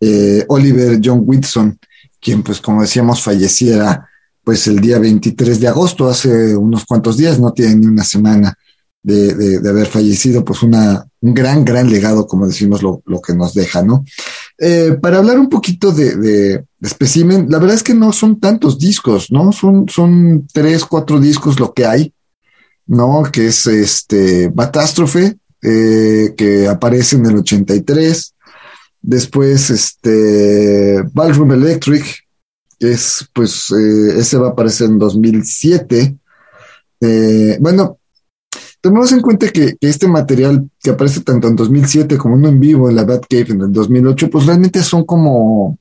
eh, 0.00 0.44
Oliver 0.48 1.00
John 1.02 1.22
Whitson, 1.24 1.78
quien 2.20 2.42
pues 2.42 2.60
como 2.60 2.82
decíamos 2.82 3.22
falleciera 3.22 4.08
pues 4.44 4.66
el 4.66 4.80
día 4.80 4.98
23 4.98 5.60
de 5.60 5.68
agosto, 5.68 6.08
hace 6.08 6.56
unos 6.56 6.86
cuantos 6.86 7.16
días, 7.18 7.38
no 7.38 7.52
tiene 7.52 7.76
ni 7.76 7.86
una 7.86 8.02
semana 8.04 8.54
de, 9.02 9.34
de- 9.34 9.68
haber 9.68 9.86
fallecido, 9.86 10.42
pues 10.44 10.62
una, 10.62 11.06
un 11.20 11.34
gran, 11.34 11.64
gran 11.66 11.90
legado, 11.90 12.26
como 12.26 12.46
decimos, 12.46 12.82
lo, 12.82 13.02
lo 13.04 13.20
que 13.20 13.34
nos 13.34 13.52
deja, 13.52 13.82
¿no? 13.82 14.04
Eh, 14.58 14.96
para 15.02 15.18
hablar 15.18 15.38
un 15.38 15.48
poquito 15.50 15.92
de, 15.92 16.16
de, 16.16 16.64
de 16.78 16.88
Specimen, 16.88 17.46
la 17.50 17.58
verdad 17.58 17.76
es 17.76 17.82
que 17.82 17.92
no 17.94 18.10
son 18.12 18.40
tantos 18.40 18.78
discos, 18.78 19.30
¿no? 19.30 19.52
Son, 19.52 19.86
son 19.88 20.46
tres, 20.52 20.84
cuatro 20.86 21.20
discos 21.20 21.60
lo 21.60 21.74
que 21.74 21.84
hay, 21.84 22.12
¿no? 22.86 23.22
Que 23.30 23.48
es 23.48 23.66
este 23.66 24.48
Batástrofe, 24.48 25.36
eh, 25.62 26.34
que 26.36 26.68
aparece 26.68 27.16
en 27.16 27.26
el 27.26 27.36
83. 27.36 28.34
Después, 29.00 29.70
este 29.70 31.02
Ballroom 31.12 31.52
Electric, 31.52 32.04
que 32.78 32.92
es, 32.92 33.28
pues, 33.32 33.70
eh, 33.70 34.18
ese 34.18 34.38
va 34.38 34.48
a 34.48 34.50
aparecer 34.50 34.88
en 34.88 34.98
2007. 34.98 36.16
Eh, 37.00 37.58
bueno, 37.60 37.98
tomemos 38.80 39.12
en 39.12 39.20
cuenta 39.20 39.48
que, 39.48 39.76
este 39.80 40.08
material 40.08 40.68
que 40.80 40.90
aparece 40.90 41.20
tanto 41.20 41.48
en 41.48 41.56
2007 41.56 42.16
como 42.16 42.34
uno 42.34 42.48
en 42.48 42.60
vivo 42.60 42.88
en 42.88 42.96
la 42.96 43.04
Batcave 43.04 43.52
en 43.52 43.62
el 43.62 43.72
2008, 43.72 44.30
pues 44.30 44.46
realmente 44.46 44.82
son 44.82 45.04
como 45.04 45.78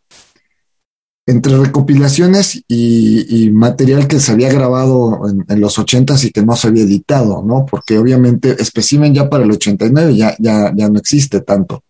entre 1.27 1.57
recopilaciones 1.57 2.63
y, 2.69 3.45
y 3.45 3.51
material 3.51 4.07
que 4.07 4.19
se 4.19 4.31
había 4.31 4.51
grabado 4.51 5.27
en, 5.27 5.45
en 5.47 5.59
los 5.59 5.77
80s 5.77 6.23
y 6.23 6.31
que 6.31 6.41
no 6.41 6.55
se 6.55 6.69
había 6.69 6.83
editado, 6.83 7.43
¿no? 7.43 7.65
Porque 7.69 7.97
obviamente 7.97 8.63
Specimen 8.63 9.13
ya 9.13 9.29
para 9.29 9.43
el 9.43 9.51
89 9.51 10.15
ya, 10.15 10.35
ya, 10.39 10.73
ya 10.73 10.89
no 10.89 10.97
existe 10.97 11.41
tanto. 11.41 11.83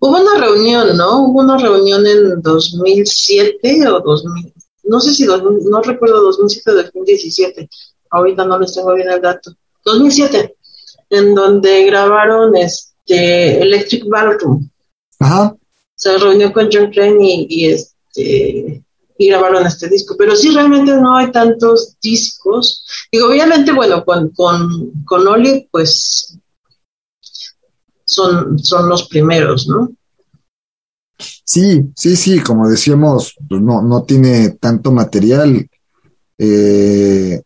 Hubo 0.00 0.20
una 0.20 0.38
reunión, 0.38 0.96
¿no? 0.96 1.24
Hubo 1.24 1.40
una 1.40 1.56
reunión 1.56 2.04
en 2.04 2.42
2007 2.42 3.86
o 3.88 4.00
2000, 4.00 4.52
no 4.84 5.00
sé 5.00 5.14
si, 5.14 5.24
2000, 5.24 5.70
no 5.70 5.80
recuerdo 5.80 6.20
2007 6.22 6.70
o 6.70 6.74
2017. 6.74 7.68
Ahorita 8.10 8.44
no 8.44 8.58
les 8.58 8.74
tengo 8.74 8.92
bien 8.94 9.08
el 9.08 9.20
dato. 9.20 9.52
2007, 9.84 10.56
en 11.10 11.34
donde 11.34 11.84
grabaron 11.84 12.56
este 12.56 13.62
Electric 13.62 14.04
Ballroom. 14.08 14.68
Ajá. 15.20 15.56
Se 15.94 16.18
reunió 16.18 16.52
con 16.52 16.68
John 16.72 16.90
Crane 16.90 17.24
y, 17.24 17.46
y, 17.48 17.66
este 17.66 17.91
y 18.14 19.28
grabaron 19.28 19.66
este 19.66 19.88
disco. 19.88 20.14
Pero 20.16 20.36
sí, 20.36 20.50
realmente 20.50 20.92
no 20.96 21.16
hay 21.16 21.30
tantos 21.30 21.96
discos. 22.02 22.84
Digo, 23.10 23.28
obviamente, 23.28 23.72
bueno, 23.72 24.04
con, 24.04 24.30
con, 24.30 25.04
con 25.04 25.26
Oli, 25.26 25.68
pues 25.70 26.38
son, 28.04 28.58
son 28.58 28.88
los 28.88 29.08
primeros, 29.08 29.66
¿no? 29.68 29.92
Sí, 31.44 31.82
sí, 31.94 32.16
sí, 32.16 32.40
como 32.40 32.68
decíamos, 32.68 33.34
pues 33.48 33.60
no, 33.60 33.82
no 33.82 34.02
tiene 34.04 34.50
tanto 34.60 34.90
material. 34.92 35.68
Eh, 36.38 37.40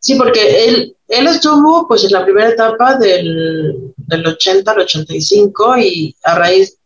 Sí, 0.00 0.14
porque 0.14 0.64
él, 0.64 0.96
él 1.08 1.26
estuvo 1.26 1.86
pues 1.86 2.04
en 2.04 2.12
la 2.12 2.24
primera 2.24 2.48
etapa 2.48 2.96
del, 2.96 3.92
del 3.96 4.26
80 4.26 4.72
al 4.72 4.80
85 4.80 5.78
y 5.78 6.16
a 6.22 6.34
raíz 6.36 6.78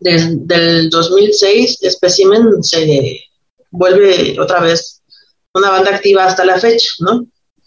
del, 0.00 0.46
del 0.46 0.90
2006 0.90 1.78
Specimen 1.90 2.62
se 2.62 3.20
vuelve 3.70 4.38
otra 4.38 4.60
vez 4.60 5.02
una 5.54 5.70
banda 5.70 5.94
activa 5.94 6.26
hasta 6.26 6.44
la 6.44 6.58
fecha, 6.58 6.88
¿no? 7.00 7.26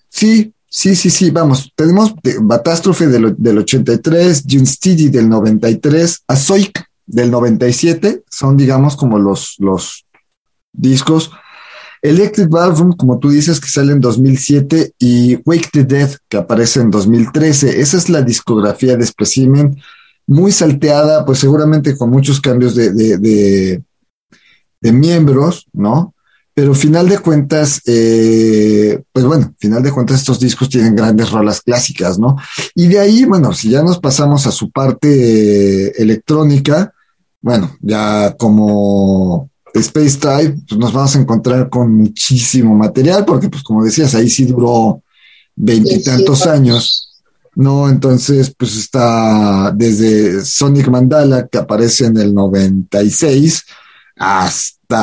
sí, 0.10 0.54
sí, 0.68 0.96
sí, 0.96 1.10
sí, 1.10 1.32
vamos, 1.32 1.72
tenemos 1.76 2.14
Batástrofe 2.42 3.08
del, 3.08 3.36
del 3.38 3.58
83, 3.58 4.44
Junstidi 4.50 5.10
del 5.10 5.28
93, 5.28 6.24
Azoic 6.28 6.86
del 7.06 7.30
97, 7.30 8.24
son 8.30 8.56
digamos 8.58 8.96
como 8.96 9.20
los, 9.20 9.56
los 9.60 10.06
discos. 10.72 11.32
Electric 12.02 12.50
Ballroom, 12.50 12.98
como 12.98 13.18
tú 13.18 13.30
dices, 13.30 13.62
que 13.62 13.70
sale 13.70 13.94
en 13.94 14.02
2007, 14.02 14.94
y 15.00 15.38
Wake 15.46 15.70
the 15.72 15.84
Dead, 15.86 16.10
que 16.28 16.36
aparece 16.36 16.82
en 16.82 16.92
2013. 16.92 17.80
Esa 17.80 17.96
es 17.96 18.10
la 18.10 18.22
discografía 18.22 18.98
de 18.98 19.06
Specimen, 19.06 19.82
muy 20.28 20.52
salteada, 20.52 21.26
pues 21.26 21.40
seguramente 21.40 21.98
con 21.98 22.10
muchos 22.10 22.40
cambios 22.42 22.76
de, 22.76 22.92
de, 22.94 23.18
de- 23.18 23.84
de 24.82 24.92
miembros, 24.92 25.68
¿no? 25.74 26.14
Pero 26.56 26.76
final 26.76 27.10
de 27.10 27.18
cuentas, 27.18 27.82
eh, 27.86 29.02
pues 29.12 29.26
bueno, 29.26 29.54
final 29.58 29.82
de 29.82 29.92
cuentas 29.92 30.20
estos 30.20 30.40
discos 30.40 30.70
tienen 30.70 30.96
grandes 30.96 31.32
rolas 31.32 31.62
clásicas, 31.62 32.20
¿no? 32.20 32.36
Y 32.76 32.88
de 32.88 33.00
ahí, 33.00 33.26
bueno, 33.26 33.54
si 33.54 33.70
ya 33.70 33.82
nos 33.82 34.00
pasamos 34.00 34.46
a 34.46 34.52
su 34.52 34.70
parte 34.70 35.08
eh, 35.88 35.94
electrónica, 35.98 36.94
bueno, 37.42 37.76
ya 37.82 38.36
como 38.38 39.50
Space 39.74 40.20
Drive, 40.20 40.58
pues 40.68 40.80
nos 40.80 40.94
vamos 40.94 41.16
a 41.16 41.20
encontrar 41.20 41.70
con 41.70 41.92
muchísimo 41.96 42.76
material, 42.76 43.26
porque 43.26 43.50
pues 43.50 43.64
como 43.64 43.84
decías, 43.84 44.14
ahí 44.14 44.30
sí 44.30 44.46
duró 44.46 45.02
veintitantos 45.56 46.46
años, 46.46 47.13
¿no? 47.56 47.90
Entonces, 47.90 48.54
pues 48.58 48.76
está 48.76 49.72
desde 49.72 50.44
Sonic 50.44 50.88
Mandala, 50.90 51.48
que 51.48 51.58
aparece 51.58 52.06
en 52.06 52.18
el 52.18 52.34
96, 52.34 53.64
hasta 54.18 54.96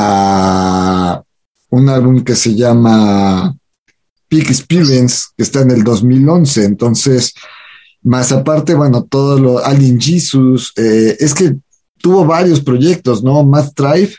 un 1.71 1.89
álbum 1.89 2.23
que 2.25 2.35
se 2.35 2.55
llama 2.55 3.57
Peak 4.29 4.51
Experience, 4.51 5.29
que 5.37 5.43
está 5.43 5.61
en 5.63 5.71
el 5.71 5.85
2011. 5.85 6.65
Entonces, 6.65 7.33
más 8.03 8.33
aparte, 8.33 8.75
bueno, 8.75 9.05
todo 9.05 9.39
lo, 9.39 9.65
Alien 9.65 10.01
Jesus, 10.01 10.73
eh, 10.77 11.17
es 11.21 11.35
que 11.35 11.57
tuvo 11.99 12.25
varios 12.25 12.61
proyectos, 12.61 13.23
¿no? 13.23 13.45
Matt 13.45 13.77
Drive, 13.77 14.15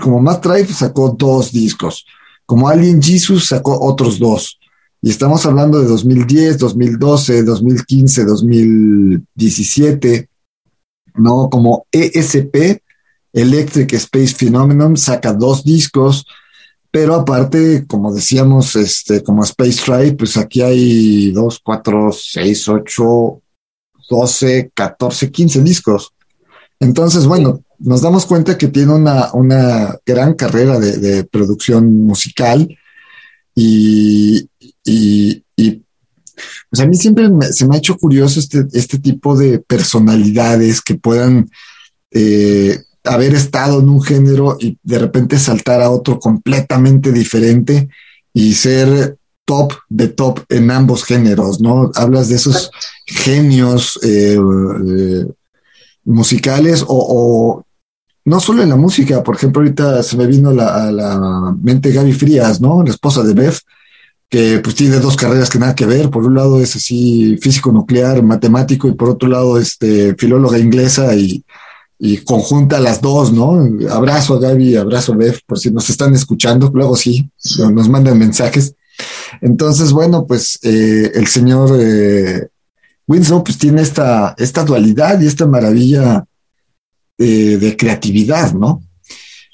como 0.00 0.20
Matt 0.20 0.44
Drive 0.44 0.72
sacó 0.72 1.14
dos 1.16 1.52
discos, 1.52 2.04
como 2.46 2.68
Alien 2.68 3.00
Jesus 3.00 3.46
sacó 3.46 3.80
otros 3.80 4.18
dos. 4.18 4.58
Y 5.04 5.10
estamos 5.10 5.44
hablando 5.44 5.82
de 5.82 5.86
2010, 5.86 6.56
2012, 6.56 7.42
2015, 7.42 8.24
2017, 8.24 10.30
¿no? 11.16 11.50
Como 11.50 11.86
ESP, 11.92 12.80
Electric 13.30 13.92
Space 13.92 14.34
Phenomenon, 14.34 14.96
saca 14.96 15.34
dos 15.34 15.62
discos, 15.62 16.24
pero 16.90 17.16
aparte, 17.16 17.84
como 17.86 18.14
decíamos, 18.14 18.76
este, 18.76 19.22
como 19.22 19.44
Space 19.44 19.82
Drive, 19.86 20.14
pues 20.14 20.38
aquí 20.38 20.62
hay 20.62 21.32
dos, 21.32 21.60
cuatro, 21.62 22.10
seis, 22.10 22.66
ocho, 22.66 23.42
doce, 24.08 24.70
catorce, 24.72 25.30
quince 25.30 25.62
discos. 25.62 26.14
Entonces, 26.80 27.26
bueno, 27.26 27.62
nos 27.78 28.00
damos 28.00 28.24
cuenta 28.24 28.56
que 28.56 28.68
tiene 28.68 28.94
una, 28.94 29.34
una 29.34 29.98
gran 30.06 30.32
carrera 30.32 30.80
de, 30.80 30.96
de 30.96 31.24
producción 31.24 32.06
musical 32.06 32.74
y, 33.54 34.48
y, 34.84 35.42
pues 36.70 36.82
a 36.82 36.86
mí 36.86 36.96
siempre 36.96 37.28
me- 37.28 37.52
se 37.52 37.66
me 37.66 37.74
ha 37.76 37.78
hecho 37.78 37.96
curioso 37.96 38.40
este, 38.40 38.66
este 38.72 38.98
tipo 38.98 39.36
de 39.36 39.58
personalidades 39.60 40.80
que 40.82 40.94
puedan 40.96 41.48
eh, 42.10 42.80
haber 43.04 43.34
estado 43.34 43.80
en 43.80 43.88
un 43.88 44.02
género 44.02 44.56
y 44.60 44.78
de 44.82 44.98
repente 44.98 45.38
saltar 45.38 45.80
a 45.82 45.90
otro 45.90 46.18
completamente 46.18 47.12
diferente 47.12 47.88
y 48.32 48.54
ser 48.54 49.16
top 49.44 49.74
de 49.88 50.08
top 50.08 50.40
en 50.48 50.70
ambos 50.70 51.04
géneros, 51.04 51.60
¿no? 51.60 51.90
Hablas 51.94 52.28
de 52.30 52.36
esos 52.36 52.70
genios 53.06 53.98
eh, 54.02 54.36
eh, 54.38 55.26
musicales 56.04 56.82
o, 56.82 56.86
o 56.88 57.64
no 58.24 58.40
solo 58.40 58.62
en 58.62 58.70
la 58.70 58.76
música, 58.76 59.22
por 59.22 59.36
ejemplo, 59.36 59.60
ahorita 59.60 60.02
se 60.02 60.16
me 60.16 60.26
vino 60.26 60.50
a 60.50 60.90
la 60.90 61.54
mente 61.62 61.92
Gaby 61.92 62.12
Frías, 62.14 62.60
¿no? 62.60 62.82
La 62.82 62.90
esposa 62.90 63.22
de 63.22 63.34
Beth, 63.34 63.58
que 64.28 64.58
pues 64.58 64.74
tiene 64.74 64.98
dos 64.98 65.16
carreras 65.16 65.48
que 65.50 65.58
nada 65.58 65.74
que 65.74 65.86
ver. 65.86 66.10
Por 66.10 66.24
un 66.24 66.34
lado 66.34 66.60
es 66.60 66.74
así 66.76 67.36
físico 67.40 67.70
nuclear, 67.72 68.22
matemático, 68.22 68.88
y 68.88 68.92
por 68.94 69.10
otro 69.10 69.28
lado, 69.28 69.58
este, 69.58 70.14
filóloga 70.16 70.58
inglesa 70.58 71.14
y, 71.14 71.44
y 71.98 72.18
conjunta 72.18 72.80
las 72.80 73.00
dos, 73.00 73.32
¿no? 73.32 73.66
Abrazo 73.90 74.34
a 74.34 74.40
Gaby, 74.40 74.76
abrazo 74.76 75.12
a 75.12 75.16
Beth, 75.16 75.40
por 75.46 75.58
si 75.58 75.70
nos 75.70 75.88
están 75.88 76.14
escuchando, 76.14 76.70
luego 76.74 76.96
sí, 76.96 77.30
no- 77.58 77.70
nos 77.70 77.88
mandan 77.88 78.18
mensajes. 78.18 78.74
Entonces, 79.40 79.92
bueno, 79.92 80.26
pues 80.26 80.58
eh, 80.62 81.12
el 81.14 81.26
señor 81.26 81.76
eh, 81.80 82.48
Winslow 83.06 83.42
pues 83.44 83.58
tiene 83.58 83.82
esta, 83.82 84.34
esta 84.38 84.64
dualidad 84.64 85.20
y 85.20 85.26
esta 85.26 85.46
maravilla 85.46 86.24
eh, 87.18 87.56
de 87.58 87.76
creatividad, 87.76 88.52
¿no? 88.54 88.82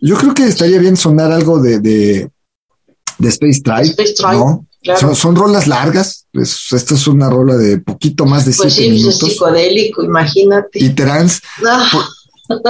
Yo 0.00 0.16
creo 0.16 0.32
que 0.32 0.44
estaría 0.46 0.78
bien 0.78 0.96
sonar 0.96 1.30
algo 1.32 1.60
de, 1.60 1.78
de, 1.80 2.30
de 3.20 3.28
Space 3.28 3.60
Drive, 3.62 3.94
¿no? 4.32 4.66
claro. 4.82 5.00
Son, 5.00 5.16
son 5.16 5.36
rolas 5.36 5.66
largas, 5.66 6.26
pues, 6.32 6.72
esta 6.72 6.94
es 6.94 7.06
una 7.06 7.28
rola 7.30 7.56
de 7.56 7.78
poquito 7.78 8.24
más 8.26 8.44
de 8.46 8.52
Pues 8.54 8.72
siete 8.74 8.74
sí, 8.74 8.88
pues 8.88 8.88
es 8.88 9.04
minutos 9.06 9.28
psicodélico, 9.32 10.02
imagínate. 10.04 10.82
y 10.84 10.90
trans. 10.90 11.40
Ah, 11.66 11.88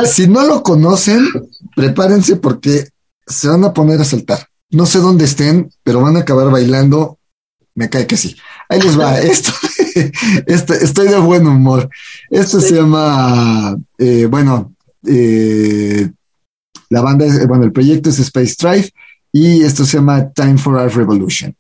Si 0.04 0.26
no 0.26 0.44
lo 0.44 0.62
conocen, 0.62 1.26
prepárense 1.74 2.36
porque 2.36 2.88
se 3.26 3.48
van 3.48 3.64
a 3.64 3.72
poner 3.72 4.00
a 4.00 4.04
saltar. 4.04 4.46
No 4.70 4.86
sé 4.86 4.98
dónde 4.98 5.24
estén, 5.24 5.70
pero 5.82 6.00
van 6.02 6.16
a 6.16 6.20
acabar 6.20 6.50
bailando. 6.50 7.18
Me 7.74 7.88
cae 7.88 8.06
que 8.06 8.16
sí. 8.16 8.36
Ahí 8.68 8.80
les 8.80 8.98
va. 8.98 9.18
Esto, 9.20 9.52
esto- 10.46 10.74
estoy 10.74 11.08
de 11.08 11.18
buen 11.18 11.46
humor. 11.46 11.88
Esto 12.28 12.60
se 12.60 12.74
llama, 12.74 13.76
eh, 13.98 14.26
bueno, 14.26 14.74
eh, 15.06 16.10
la 16.88 17.00
banda, 17.02 17.24
es- 17.26 17.46
bueno, 17.46 17.64
el 17.64 17.72
proyecto 17.72 18.10
es 18.10 18.18
Space 18.18 18.56
Drive 18.58 18.90
y 19.32 19.62
esto 19.62 19.84
se 19.84 19.98
llama 19.98 20.30
Time 20.30 20.58
for 20.58 20.78
a 20.78 20.88
Revolution. 20.88 21.54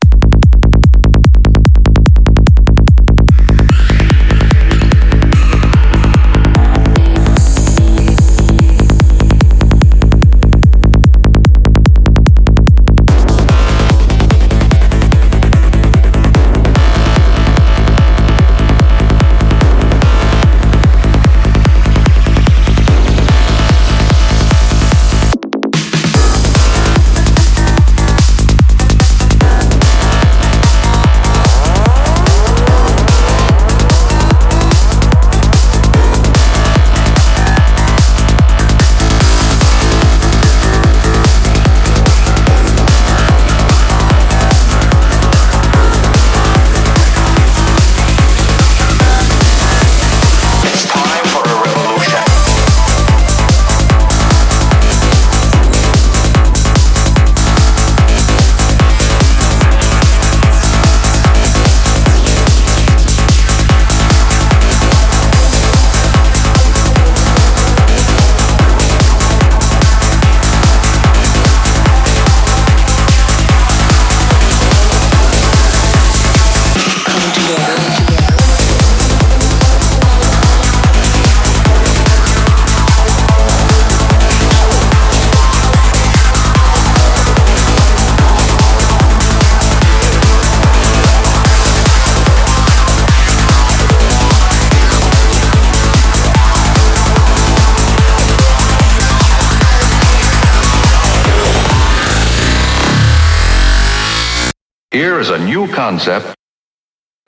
Here 104.92 105.20
is 105.20 105.30
a 105.30 105.38
new 105.38 105.68
concept. 105.68 106.34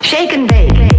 Shake 0.00 0.32
and 0.32 0.48
bake. 0.48 0.91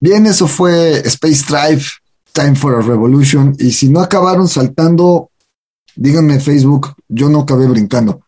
Bien, 0.00 0.26
eso 0.26 0.46
fue 0.46 0.98
Space 1.06 1.44
Drive, 1.48 1.84
Time 2.32 2.54
for 2.54 2.74
a 2.76 2.80
Revolution. 2.80 3.54
Y 3.58 3.72
si 3.72 3.88
no 3.88 4.00
acabaron 4.00 4.46
saltando, 4.48 5.30
díganme 5.96 6.34
en 6.34 6.40
Facebook, 6.40 6.94
yo 7.08 7.28
no 7.28 7.40
acabé 7.40 7.66
brincando. 7.66 8.20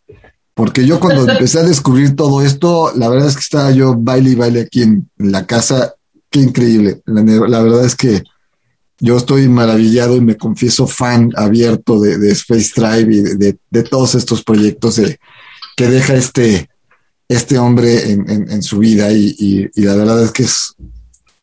Porque 0.54 0.84
yo 0.84 0.98
cuando 0.98 1.28
empecé 1.30 1.60
a 1.60 1.64
descubrir 1.64 2.16
todo 2.16 2.42
esto, 2.42 2.92
la 2.96 3.08
verdad 3.08 3.28
es 3.28 3.34
que 3.34 3.40
estaba 3.40 3.70
yo 3.70 3.94
baile 3.96 4.30
y 4.30 4.34
baile 4.34 4.60
aquí 4.62 4.82
en, 4.82 5.08
en 5.18 5.32
la 5.32 5.46
casa. 5.46 5.94
Qué 6.28 6.40
increíble. 6.40 7.02
La, 7.06 7.22
la 7.22 7.62
verdad 7.62 7.84
es 7.84 7.94
que 7.94 8.22
yo 8.98 9.16
estoy 9.16 9.48
maravillado 9.48 10.16
y 10.16 10.20
me 10.20 10.36
confieso 10.36 10.86
fan 10.86 11.30
abierto 11.36 12.00
de, 12.00 12.18
de 12.18 12.32
Space 12.32 12.72
Drive 12.76 13.14
y 13.14 13.20
de, 13.22 13.34
de, 13.36 13.58
de 13.70 13.82
todos 13.84 14.14
estos 14.14 14.42
proyectos 14.44 14.96
de- 14.96 15.18
que 15.76 15.86
deja 15.88 16.14
este, 16.14 16.68
este 17.28 17.58
hombre 17.58 18.10
en, 18.12 18.28
en- 18.28 18.50
en 18.50 18.62
su 18.62 18.78
vida. 18.78 19.10
Y, 19.12 19.34
y- 19.38 19.70
y 19.74 19.82
la 19.84 19.94
verdad 19.94 20.22
es 20.22 20.32
que 20.32 20.42
es 20.42 20.74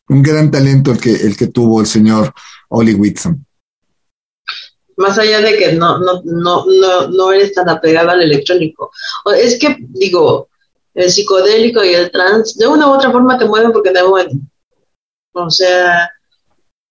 un 0.08 0.22
gran 0.22 0.50
talento 0.50 0.90
el 0.92 1.00
que, 1.00 1.14
el 1.14 1.36
que 1.36 1.48
tuvo 1.48 1.80
el 1.80 1.86
señor 1.86 2.32
Ollie 2.68 2.94
Whitson. 2.94 3.44
más 4.96 5.18
allá 5.18 5.40
de 5.40 5.56
que 5.56 5.72
no, 5.72 5.98
no, 5.98 6.22
no, 6.24 6.66
no, 6.66 7.08
no 7.08 7.32
eres 7.32 7.54
tan 7.54 7.68
apegada 7.68 8.12
al 8.12 8.22
electrónico. 8.22 8.90
Es 9.36 9.58
que, 9.58 9.76
digo, 9.78 10.48
el 10.94 11.10
psicodélico 11.10 11.84
y 11.84 11.94
el 11.94 12.10
trans, 12.10 12.56
de 12.56 12.66
una 12.66 12.88
u 12.88 12.94
otra 12.94 13.12
forma 13.12 13.38
te 13.38 13.44
mueven 13.44 13.72
porque 13.72 13.90
te 13.90 14.02
mueven. 14.02 14.50
O 15.32 15.50
sea, 15.50 16.10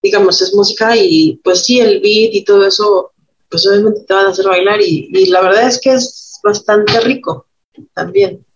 digamos, 0.01 0.41
es 0.41 0.53
música 0.53 0.95
y 0.95 1.39
pues 1.43 1.65
sí, 1.65 1.79
el 1.81 1.99
beat 1.99 2.33
y 2.33 2.45
todo 2.45 2.65
eso, 2.65 3.11
pues 3.49 3.67
obviamente 3.67 4.05
te 4.07 4.13
van 4.13 4.27
a 4.27 4.29
hacer 4.29 4.47
bailar 4.47 4.81
y, 4.81 5.09
y 5.11 5.25
la 5.25 5.41
verdad 5.41 5.67
es 5.67 5.79
que 5.81 5.93
es 5.93 6.39
bastante 6.41 6.99
rico 7.01 7.47
también. 7.93 8.46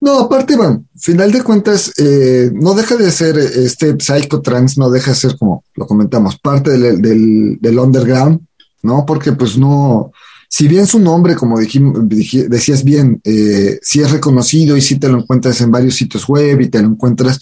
No, 0.00 0.20
aparte, 0.20 0.56
bueno, 0.56 0.84
final 0.98 1.32
de 1.32 1.42
cuentas, 1.42 1.90
eh, 1.98 2.50
no 2.54 2.74
deja 2.74 2.96
de 2.96 3.10
ser 3.10 3.38
este 3.38 3.96
psychotrance, 3.98 4.78
no 4.78 4.90
deja 4.90 5.12
de 5.12 5.16
ser 5.16 5.36
como 5.38 5.64
lo 5.74 5.86
comentamos, 5.86 6.38
parte 6.38 6.70
del, 6.78 7.00
del, 7.00 7.78
underground, 7.78 8.40
¿no? 8.82 9.06
Porque 9.06 9.32
pues 9.32 9.56
no, 9.56 10.12
si 10.50 10.68
bien 10.68 10.86
su 10.86 10.98
nombre, 10.98 11.34
como 11.34 11.58
dijim- 11.58 11.94
dij- 12.08 12.46
decías 12.48 12.84
bien, 12.84 13.20
eh, 13.24 13.78
sí 13.82 14.00
es 14.00 14.10
reconocido 14.10 14.76
y 14.76 14.82
sí 14.82 14.98
te 14.98 15.08
lo 15.08 15.18
encuentras 15.18 15.60
en 15.62 15.70
varios 15.70 15.94
sitios 15.94 16.28
web 16.28 16.60
y 16.60 16.68
te 16.68 16.82
lo 16.82 16.88
encuentras, 16.88 17.40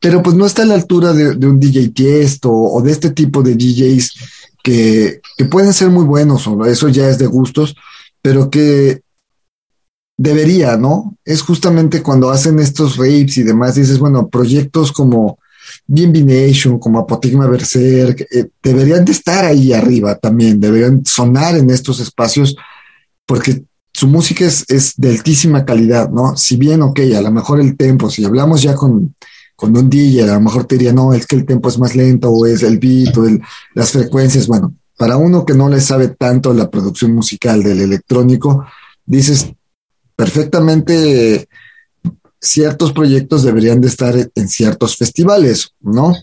pero 0.00 0.22
pues 0.22 0.36
no 0.36 0.46
está 0.46 0.62
a 0.62 0.66
la 0.66 0.74
altura 0.74 1.12
de, 1.12 1.34
de 1.34 1.46
un 1.48 1.58
DJ 1.58 1.88
Tiesto 1.88 2.52
o 2.52 2.80
de 2.82 2.92
este 2.92 3.10
tipo 3.10 3.42
de 3.42 3.56
DJs 3.56 4.12
que, 4.62 5.20
que 5.36 5.44
pueden 5.46 5.72
ser 5.72 5.90
muy 5.90 6.04
buenos, 6.04 6.46
o 6.46 6.64
eso 6.66 6.88
ya 6.88 7.08
es 7.10 7.18
de 7.18 7.26
gustos, 7.26 7.74
pero 8.22 8.48
que 8.48 9.00
debería, 10.16 10.76
¿no? 10.76 11.16
Es 11.24 11.42
justamente 11.42 12.02
cuando 12.02 12.30
hacen 12.30 12.58
estos 12.58 12.96
rapes 12.96 13.36
y 13.38 13.42
demás, 13.42 13.74
dices, 13.74 13.98
bueno, 13.98 14.28
proyectos 14.28 14.92
como 14.92 15.38
B&B 15.86 16.22
Nation, 16.22 16.78
como 16.78 16.98
Apotigma 17.00 17.46
Berserk, 17.46 18.26
eh, 18.30 18.46
deberían 18.62 19.04
de 19.04 19.12
estar 19.12 19.44
ahí 19.44 19.72
arriba 19.72 20.16
también, 20.16 20.60
deberían 20.60 21.04
sonar 21.04 21.56
en 21.56 21.70
estos 21.70 22.00
espacios, 22.00 22.56
porque 23.26 23.64
su 23.92 24.06
música 24.06 24.44
es, 24.46 24.94
de 24.96 25.10
altísima 25.10 25.64
calidad, 25.64 26.10
¿no? 26.10 26.36
Si 26.36 26.56
bien, 26.56 26.82
ok, 26.82 27.00
a 27.16 27.20
lo 27.20 27.30
mejor 27.32 27.60
el 27.60 27.76
tempo, 27.76 28.10
si 28.10 28.24
hablamos 28.24 28.62
ya 28.62 28.74
con, 28.74 29.14
con 29.56 29.76
un 29.76 29.88
DJ, 29.90 30.24
a 30.24 30.34
lo 30.34 30.40
mejor 30.40 30.64
te 30.64 30.76
diría, 30.76 30.92
no, 30.92 31.12
es 31.14 31.26
que 31.26 31.36
el 31.36 31.46
tempo 31.46 31.68
es 31.68 31.78
más 31.78 31.96
lento, 31.96 32.30
o 32.30 32.46
es 32.46 32.62
el 32.62 32.78
beat, 32.78 33.16
o 33.16 33.26
el- 33.26 33.40
las 33.74 33.90
frecuencias, 33.92 34.46
bueno, 34.46 34.74
para 34.98 35.16
uno 35.16 35.44
que 35.44 35.54
no 35.54 35.68
le 35.68 35.80
sabe 35.80 36.08
tanto 36.08 36.52
la 36.54 36.70
producción 36.70 37.12
musical 37.14 37.62
del 37.62 37.80
electrónico, 37.80 38.64
dices, 39.04 39.52
perfectamente 40.16 41.48
ciertos 42.40 42.92
proyectos 42.92 43.42
deberían 43.42 43.80
de 43.80 43.88
estar 43.88 44.14
en 44.34 44.48
ciertos 44.48 44.96
festivales, 44.96 45.70
¿no? 45.80 46.14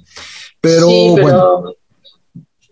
Pero, 0.61 0.87
sí, 0.87 1.11
pero 1.15 1.21
bueno, 1.23 1.63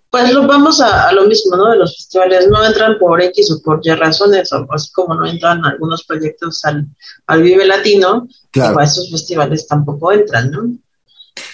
pues 0.09 0.34
lo 0.34 0.47
vamos 0.47 0.82
a, 0.82 1.07
a 1.09 1.11
lo 1.13 1.26
mismo, 1.26 1.55
¿no? 1.55 1.69
De 1.69 1.78
los 1.78 1.95
festivales 1.95 2.47
no 2.49 2.65
entran 2.65 2.97
por 2.99 3.22
X 3.22 3.51
o 3.51 3.61
por 3.61 3.80
Y 3.84 3.91
razones, 3.91 4.51
o 4.53 4.65
así 4.74 4.91
como 4.91 5.15
no 5.15 5.26
entran 5.26 5.63
algunos 5.65 6.03
proyectos 6.03 6.63
al, 6.65 6.86
al 7.28 7.41
Vive 7.43 7.65
Latino, 7.65 8.28
Claro. 8.51 8.74
pues 8.76 8.89
a 8.89 8.91
esos 8.91 9.09
festivales 9.11 9.67
tampoco 9.67 10.11
entran, 10.11 10.51
¿no? 10.51 10.74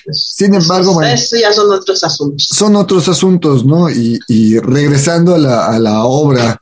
Pues, 0.04 0.32
Sin 0.36 0.56
embargo, 0.56 0.90
eso, 0.90 0.94
bueno. 0.94 1.14
eso 1.14 1.36
ya 1.38 1.54
son 1.54 1.72
otros 1.72 2.04
asuntos. 2.04 2.48
son 2.48 2.76
otros 2.76 3.08
asuntos, 3.08 3.64
¿no? 3.66 3.90
Y, 3.90 4.20
y 4.28 4.58
regresando 4.60 5.36
a 5.36 5.38
la, 5.38 5.68
a 5.68 5.78
la 5.80 6.04
obra 6.06 6.60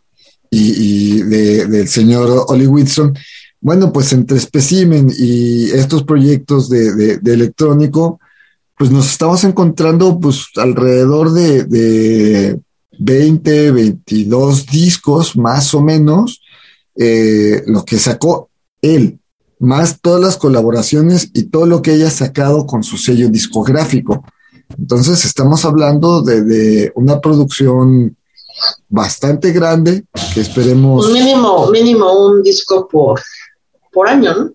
y, 0.58 1.22
de- 1.24 1.66
del 1.68 1.88
señor 1.88 2.46
Oli 2.48 2.68
Whitson, 2.68 3.14
bueno, 3.62 3.92
pues 3.92 4.14
entre 4.14 4.40
Specimen 4.40 5.12
y 5.18 5.72
estos 5.72 6.04
proyectos 6.04 6.70
de, 6.70 7.20
electrónico, 7.26 8.20
pues 8.78 8.92
nos 8.92 9.10
estamos 9.10 9.44
encontrando 9.44 10.20
pues 10.20 10.46
alrededor 10.58 11.32
de, 11.32 11.64
de 11.64 12.60
20, 13.00 13.72
22 13.72 14.66
discos 14.68 15.36
más 15.36 15.74
o 15.74 15.82
menos, 15.82 16.42
eh, 16.96 17.64
lo 17.66 17.84
que 17.84 17.98
sacó 17.98 18.50
él, 18.82 19.20
más 19.60 20.00
todas 20.00 20.22
las 20.22 20.38
colaboraciones 20.38 21.32
y 21.34 21.44
todo 21.44 21.66
lo 21.66 21.82
que 21.82 21.92
haya 21.92 22.10
sacado 22.10 22.68
con 22.68 22.84
su 22.84 22.98
sello 22.98 23.30
discográfico. 23.30 24.24
Entonces 24.78 25.26
estamos 25.26 25.66
hablando 25.66 26.22
de 26.22 26.92
una 26.96 27.20
producción 27.22 28.16
bastante 28.90 29.52
grande 29.52 30.06
que 30.34 30.42
esperemos, 30.42 31.12
mínimo, 31.12 31.70
mínimo 31.72 32.28
un 32.28 32.42
disco 32.42 32.88
por, 32.88 33.22
por 33.92 34.08
año, 34.08 34.34
¿no? 34.34 34.52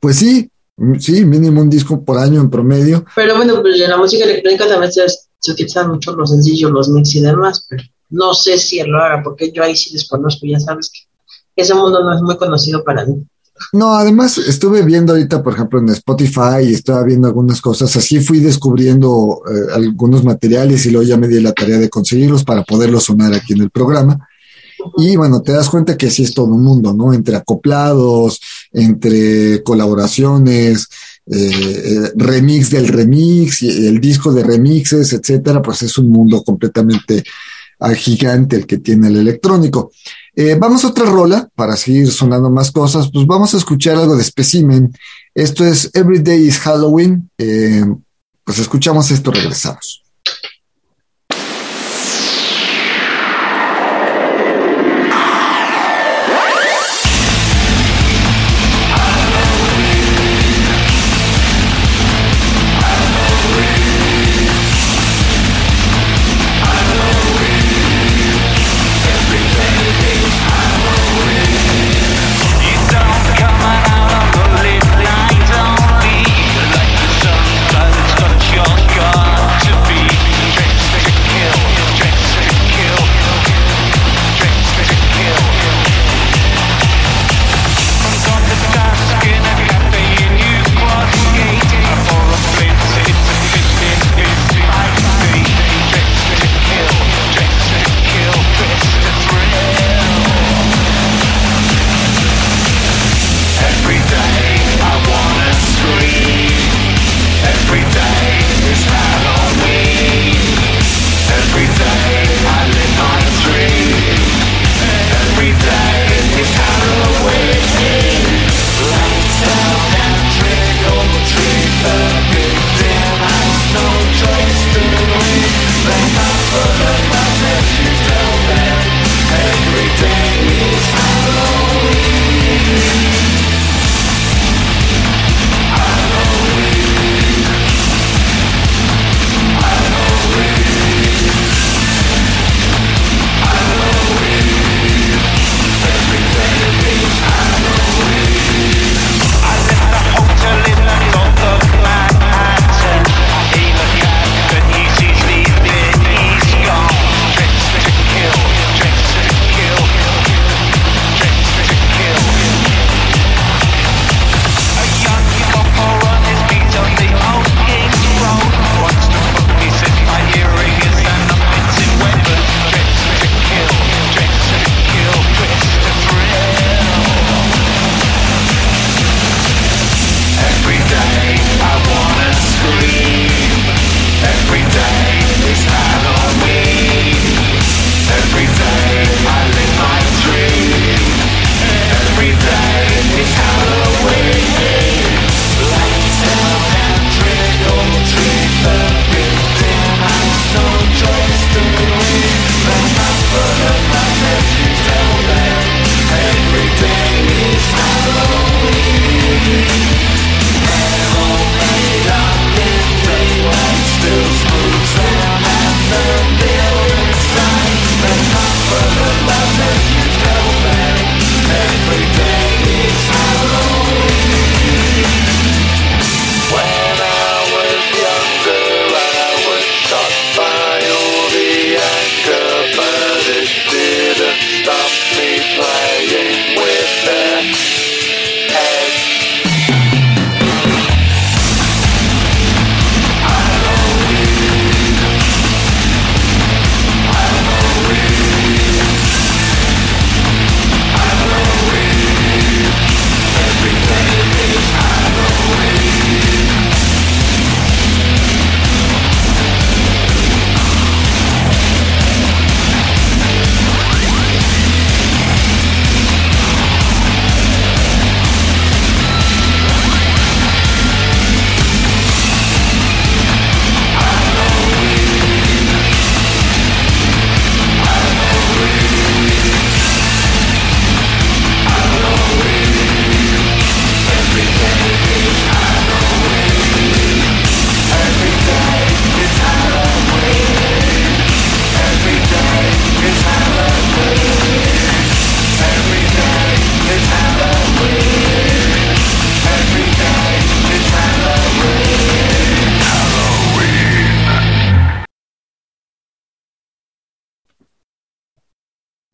pues 0.00 0.16
sí, 0.16 0.50
sí, 0.98 1.24
mínimo 1.24 1.60
un 1.60 1.70
disco 1.70 2.04
por 2.04 2.18
año 2.18 2.40
en 2.40 2.50
promedio. 2.50 3.04
Pero 3.14 3.36
bueno, 3.36 3.60
pues 3.60 3.80
en 3.80 3.90
la 3.90 3.96
música 3.96 4.24
electrónica 4.24 4.68
también 4.68 4.92
se, 4.92 5.06
se 5.08 5.52
utilizan 5.52 5.88
mucho 5.90 6.12
los 6.12 6.30
sencillos, 6.30 6.70
los 6.70 6.88
mix 6.88 7.14
y 7.14 7.20
demás, 7.20 7.66
pero 7.68 7.82
no 8.10 8.34
sé 8.34 8.58
si 8.58 8.80
él 8.80 8.88
lo 8.88 9.02
haga, 9.02 9.22
porque 9.22 9.52
yo 9.52 9.62
ahí 9.62 9.76
sí 9.76 9.92
desconozco, 9.92 10.46
ya 10.46 10.60
sabes 10.60 10.90
que 10.90 11.00
ese 11.56 11.74
mundo 11.74 12.02
no 12.02 12.14
es 12.14 12.22
muy 12.22 12.36
conocido 12.36 12.84
para 12.84 13.04
mí. 13.04 13.26
No, 13.72 13.94
además 13.94 14.38
estuve 14.38 14.82
viendo 14.82 15.12
ahorita, 15.12 15.42
por 15.42 15.54
ejemplo, 15.54 15.78
en 15.78 15.88
Spotify 15.90 16.64
y 16.64 16.74
estaba 16.74 17.02
viendo 17.02 17.28
algunas 17.28 17.60
cosas, 17.60 17.94
así 17.96 18.20
fui 18.20 18.40
descubriendo 18.40 19.42
eh, 19.50 19.72
algunos 19.74 20.24
materiales 20.24 20.86
y 20.86 20.90
luego 20.90 21.08
ya 21.08 21.16
me 21.16 21.28
di 21.28 21.40
la 21.40 21.52
tarea 21.52 21.78
de 21.78 21.90
conseguirlos 21.90 22.44
para 22.44 22.62
poderlos 22.62 23.04
sonar 23.04 23.34
aquí 23.34 23.52
en 23.52 23.62
el 23.62 23.70
programa. 23.70 24.28
Y 24.96 25.16
bueno, 25.16 25.42
te 25.42 25.52
das 25.52 25.68
cuenta 25.68 25.96
que 25.96 26.10
sí 26.10 26.22
es 26.22 26.34
todo 26.34 26.46
un 26.46 26.62
mundo, 26.62 26.94
¿no? 26.94 27.12
Entre 27.12 27.36
acoplados, 27.36 28.40
entre 28.72 29.62
colaboraciones, 29.62 30.88
eh, 31.30 31.50
eh, 31.84 32.12
remix 32.16 32.70
del 32.70 32.88
remix 32.88 33.62
el 33.62 34.00
disco 34.00 34.32
de 34.32 34.44
remixes, 34.44 35.12
etcétera, 35.12 35.60
pues 35.60 35.82
es 35.82 35.98
un 35.98 36.10
mundo 36.10 36.42
completamente 36.42 37.22
ah, 37.80 37.92
gigante 37.92 38.56
el 38.56 38.66
que 38.66 38.78
tiene 38.78 39.08
el 39.08 39.16
electrónico. 39.16 39.90
Eh, 40.40 40.54
vamos 40.54 40.84
a 40.84 40.88
otra 40.90 41.04
rola 41.04 41.48
para 41.56 41.76
seguir 41.76 42.12
sonando 42.12 42.48
más 42.48 42.70
cosas. 42.70 43.10
Pues 43.12 43.26
vamos 43.26 43.52
a 43.54 43.56
escuchar 43.56 43.96
algo 43.96 44.16
de 44.16 44.22
Specimen. 44.22 44.96
Esto 45.34 45.64
es 45.64 45.90
Every 45.94 46.20
Day 46.20 46.46
is 46.46 46.60
Halloween. 46.60 47.28
Eh, 47.36 47.84
pues 48.44 48.60
escuchamos 48.60 49.10
esto, 49.10 49.32
regresamos. 49.32 50.04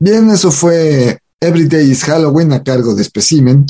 Bien, 0.04 0.30
eso 0.30 0.50
fue 0.50 1.18
Everyday 1.40 1.90
is 1.90 2.04
Halloween 2.04 2.52
a 2.52 2.62
cargo 2.62 2.94
de 2.94 3.02
Specimen. 3.02 3.64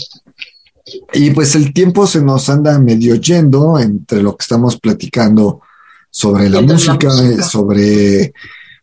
Y 1.12 1.30
pues 1.30 1.55
el 1.55 1.72
tiempo 1.72 2.09
se 2.09 2.20
nos 2.22 2.49
anda 2.49 2.76
medio 2.80 3.14
yendo 3.14 3.78
entre 3.78 4.20
lo 4.20 4.37
que 4.37 4.43
estamos 4.43 4.80
platicando 4.80 5.61
sobre 6.11 6.51
la 6.51 6.61
la 6.61 6.72
música, 6.72 7.07
eh, 7.22 7.41
sobre 7.41 8.35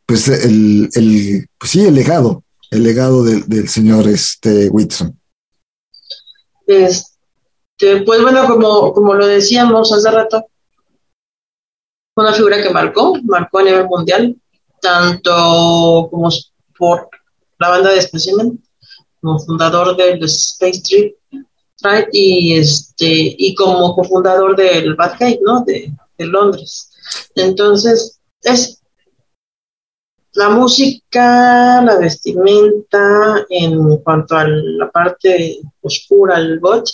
pues 0.05 0.29
el, 0.29 0.89
el 0.93 1.45
pues 1.57 1.71
sí, 1.71 1.83
el 1.85 1.93
legado, 1.93 2.45
el 2.69 2.83
legado 2.83 3.21
del, 3.25 3.45
del 3.49 3.67
señor 3.67 4.07
este 4.07 4.69
Whitson. 4.69 5.19
Este, 6.65 8.01
pues 8.05 8.21
bueno, 8.21 8.47
como, 8.47 8.93
como 8.93 9.13
lo 9.13 9.27
decíamos 9.27 9.91
hace 9.91 10.09
rato, 10.09 10.45
fue 12.15 12.23
una 12.23 12.33
figura 12.33 12.63
que 12.63 12.69
marcó, 12.69 13.13
marcó 13.25 13.59
a 13.59 13.63
nivel 13.63 13.87
mundial, 13.87 14.37
tanto 14.81 16.07
como 16.09 16.29
por 16.77 17.09
la 17.61 17.69
banda 17.69 17.91
de 17.91 18.01
Specimen, 18.01 18.61
como 19.21 19.39
fundador 19.39 19.95
del 19.95 20.23
Space 20.23 20.81
Trip, 20.81 21.15
Tribe 21.77 22.09
y 22.11 22.57
este 22.57 23.35
y 23.37 23.55
como 23.55 23.95
cofundador 23.95 24.55
del 24.55 24.95
Batcave, 24.95 25.39
¿no? 25.43 25.63
De, 25.63 25.91
de 26.17 26.25
Londres. 26.25 26.91
Entonces, 27.35 28.19
es 28.41 28.81
la 30.33 30.49
música, 30.49 31.81
la 31.83 31.97
vestimenta 31.97 33.45
en 33.49 33.97
cuanto 33.97 34.35
a 34.37 34.47
la 34.47 34.89
parte 34.89 35.59
oscura, 35.81 36.37
el 36.37 36.59
bot. 36.59 36.89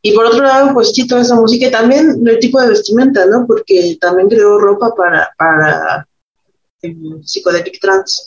Y 0.00 0.12
por 0.12 0.26
otro 0.26 0.42
lado, 0.42 0.74
pues 0.74 0.92
sí, 0.92 1.06
toda 1.06 1.22
esa 1.22 1.36
música 1.36 1.68
y 1.68 1.70
también 1.70 2.26
el 2.26 2.38
tipo 2.40 2.60
de 2.60 2.70
vestimenta, 2.70 3.24
¿no? 3.26 3.46
Porque 3.46 3.96
también 4.00 4.28
creó 4.28 4.58
ropa 4.58 4.92
para, 4.96 5.30
para 5.38 6.08
el 6.80 7.20
psicodelic 7.24 7.80
trance. 7.80 8.22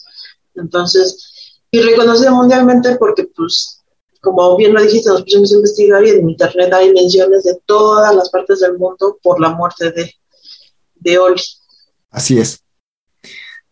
Entonces, 0.56 1.35
y 1.76 1.82
reconocida 1.82 2.32
mundialmente 2.32 2.96
porque, 2.96 3.28
pues, 3.36 3.84
como 4.22 4.56
bien 4.56 4.74
lo 4.74 4.82
dijiste, 4.82 5.10
nos 5.10 5.24
pusimos 5.24 5.52
a 5.52 5.56
investigar 5.56 6.06
y 6.06 6.10
en 6.12 6.30
internet 6.30 6.72
hay 6.74 6.94
menciones 6.94 7.44
de 7.44 7.60
todas 7.66 8.16
las 8.16 8.30
partes 8.30 8.62
del 8.62 8.78
mundo 8.78 9.20
por 9.22 9.42
la 9.42 9.50
muerte 9.50 9.92
de, 9.92 10.10
de 10.96 11.18
Oli. 11.18 11.42
Así 12.10 12.40
es. 12.40 12.62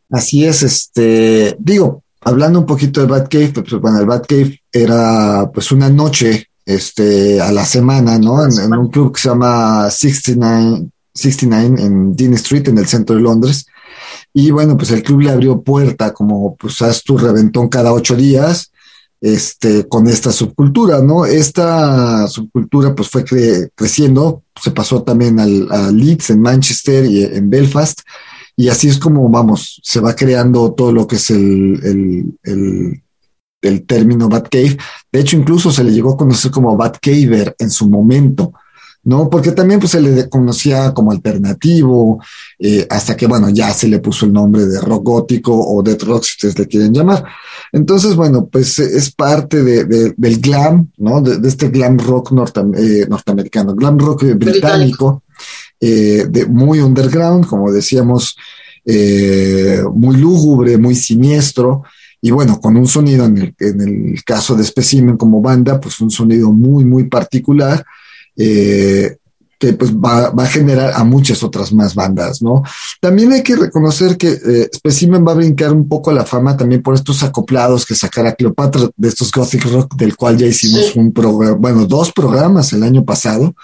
Así 0.09 0.45
es, 0.45 0.63
este, 0.63 1.55
digo, 1.57 2.03
hablando 2.19 2.59
un 2.59 2.65
poquito 2.65 2.99
del 2.99 3.09
Batcave, 3.09 3.53
pues 3.53 3.81
bueno, 3.81 3.99
el 3.99 4.05
Batcave 4.05 4.59
era 4.69 5.49
pues 5.53 5.71
una 5.71 5.89
noche, 5.89 6.49
este, 6.65 7.39
a 7.39 7.53
la 7.53 7.65
semana, 7.65 8.19
¿no? 8.19 8.43
En, 8.43 8.51
en 8.51 8.73
un 8.73 8.89
club 8.89 9.13
que 9.13 9.21
se 9.21 9.29
llama 9.29 9.89
69, 9.89 10.89
69 11.13 11.81
en 11.81 12.15
Dean 12.15 12.33
Street, 12.33 12.67
en 12.67 12.79
el 12.79 12.85
centro 12.85 13.15
de 13.15 13.21
Londres. 13.21 13.65
Y 14.33 14.51
bueno, 14.51 14.75
pues 14.75 14.89
el 14.91 15.03
club 15.03 15.21
le 15.21 15.31
abrió 15.31 15.61
puerta, 15.61 16.13
como 16.13 16.55
pues 16.55 16.81
haz 16.81 17.03
tu 17.03 17.17
reventón 17.17 17.69
cada 17.69 17.93
ocho 17.93 18.15
días, 18.15 18.71
este, 19.21 19.87
con 19.87 20.07
esta 20.07 20.31
subcultura, 20.31 21.01
¿no? 21.01 21.25
Esta 21.25 22.27
subcultura 22.27 22.93
pues 22.95 23.09
fue 23.09 23.23
cre- 23.23 23.69
creciendo, 23.75 24.43
se 24.61 24.71
pasó 24.71 25.03
también 25.03 25.39
al, 25.39 25.71
a 25.71 25.91
Leeds 25.91 26.31
en 26.31 26.41
Manchester 26.41 27.05
y 27.05 27.23
en 27.23 27.49
Belfast, 27.49 28.01
y 28.57 28.69
así 28.69 28.87
es 28.89 28.97
como, 28.97 29.29
vamos, 29.29 29.79
se 29.83 29.99
va 29.99 30.15
creando 30.15 30.73
todo 30.73 30.91
lo 30.91 31.07
que 31.07 31.15
es 31.15 31.31
el, 31.31 31.79
el, 31.83 32.37
el, 32.43 33.03
el 33.61 33.85
término 33.85 34.29
Batcave. 34.29 34.77
De 35.11 35.19
hecho, 35.19 35.37
incluso 35.37 35.71
se 35.71 35.83
le 35.83 35.91
llegó 35.91 36.13
a 36.13 36.17
conocer 36.17 36.51
como 36.51 36.75
Batcaver 36.75 37.55
en 37.59 37.69
su 37.69 37.87
momento, 37.89 38.53
¿no? 39.05 39.29
Porque 39.29 39.51
también 39.51 39.79
pues 39.79 39.91
se 39.91 40.01
le 40.01 40.29
conocía 40.29 40.93
como 40.93 41.11
alternativo, 41.11 42.21
eh, 42.59 42.87
hasta 42.89 43.15
que, 43.17 43.27
bueno, 43.27 43.49
ya 43.49 43.73
se 43.73 43.87
le 43.87 43.99
puso 43.99 44.25
el 44.25 44.33
nombre 44.33 44.65
de 44.65 44.79
rock 44.79 45.03
gótico 45.03 45.53
o 45.53 45.83
death 45.83 46.03
rock, 46.03 46.23
si 46.23 46.35
ustedes 46.35 46.59
le 46.59 46.67
quieren 46.67 46.93
llamar. 46.93 47.25
Entonces, 47.71 48.15
bueno, 48.15 48.45
pues 48.51 48.79
eh, 48.79 48.89
es 48.95 49.11
parte 49.11 49.61
de, 49.63 49.85
de- 49.85 50.13
del 50.15 50.39
glam, 50.39 50.89
¿no? 50.97 51.21
De, 51.21 51.45
este 51.47 51.69
glam 51.69 51.97
rock 51.99 52.31
eh, 52.77 53.05
norteamericano, 53.09 53.75
glam 53.75 53.97
rock 53.99 54.23
británico, 54.35 55.23
muy 56.49 56.79
underground, 56.79 57.45
como 57.45 57.71
decíamos, 57.71 58.37
muy 58.85 60.15
lúgubre, 60.17 60.77
muy 60.77 60.95
siniestro, 60.95 61.83
y 62.21 62.31
bueno, 62.31 62.61
con 62.61 62.77
un 62.77 62.87
sonido, 62.87 63.25
en 63.25 63.37
el, 63.37 63.55
en 63.59 63.81
el 63.81 64.23
caso 64.23 64.55
de 64.55 64.63
Specimen 64.63 65.17
como 65.17 65.41
banda, 65.41 65.79
pues 65.81 65.99
un 65.99 66.09
sonido 66.09 66.53
muy, 66.53 66.85
muy 66.85 67.09
particular, 67.09 67.83
eh, 68.37 69.17
que 69.59 69.71
pues 69.73 69.93
va, 69.93 70.29
va 70.31 70.43
a 70.43 70.47
generar 70.47 70.91
a 70.93 71.05
muchas 71.05 71.41
otras 71.41 71.71
más 71.71 71.95
bandas, 71.95 72.41
¿no? 72.41 72.63
También 72.99 73.31
hay 73.31 73.43
que 73.43 73.55
reconocer 73.55 74.17
que 74.17 74.27
eh, 74.29 74.69
Specimen 74.75 75.25
va 75.25 75.31
a 75.31 75.35
brincar 75.35 75.71
un 75.71 75.87
poco 75.87 76.11
la 76.11 76.25
fama 76.25 76.57
también 76.57 76.81
por 76.81 76.95
estos 76.95 77.23
acoplados 77.23 77.85
que 77.85 77.95
sacara 77.95 78.35
Cleopatra 78.35 78.89
de 78.97 79.07
estos 79.07 79.31
Gothic 79.31 79.63
Rock, 79.71 79.95
del 79.95 80.17
cual 80.17 80.37
ya 80.37 80.47
hicimos 80.47 80.87
Sí. 80.87 80.99
un 80.99 81.13
programa, 81.13 81.55
bueno, 81.55 81.85
dos 81.85 82.11
programas 82.11 82.73
el 82.73 82.83
año 82.83 83.05
pasado, 83.05 83.55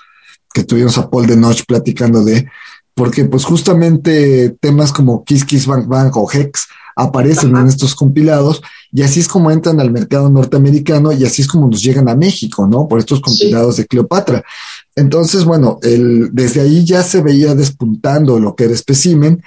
que 0.54 0.64
tuvimos 0.64 0.98
a 0.98 1.10
Paul 1.10 1.28
de 1.28 1.36
Noche 1.36 1.66
platicando 1.68 2.24
de, 2.24 2.48
porque 2.96 3.26
pues 3.26 3.44
justamente 3.44 4.56
temas 4.62 4.94
como 4.94 5.24
Kiss 5.26 5.44
Kiss 5.44 5.66
Bang 5.66 5.88
Bang 5.88 6.12
o 6.16 6.30
Hex 6.32 6.68
aparecen 7.00 7.56
en 7.56 7.68
estos 7.68 7.96
compilados 7.96 8.62
y 8.92 9.04
así 9.04 9.20
es 9.20 9.28
como 9.28 9.52
entran 9.52 9.80
al 9.80 9.92
mercado 9.92 10.30
norteamericano 10.30 11.12
y 11.14 11.24
así 11.24 11.42
es 11.42 11.48
como 11.48 11.68
nos 11.68 11.82
llegan 11.82 12.10
a 12.10 12.16
México, 12.16 12.68
¿no? 12.68 12.88
Por 12.88 13.00
estos 13.00 13.22
compilados 13.22 13.78
de 13.78 13.86
Cleopatra. 13.86 14.44
Entonces, 14.96 15.46
bueno, 15.46 15.80
el, 15.82 16.30
desde 16.34 16.62
ahí 16.62 16.84
ya 16.84 17.02
se 17.04 17.22
veía 17.22 17.56
despuntando 17.56 18.40
lo 18.40 18.56
que 18.56 18.66
era 18.66 18.76
Specimen 18.76 19.42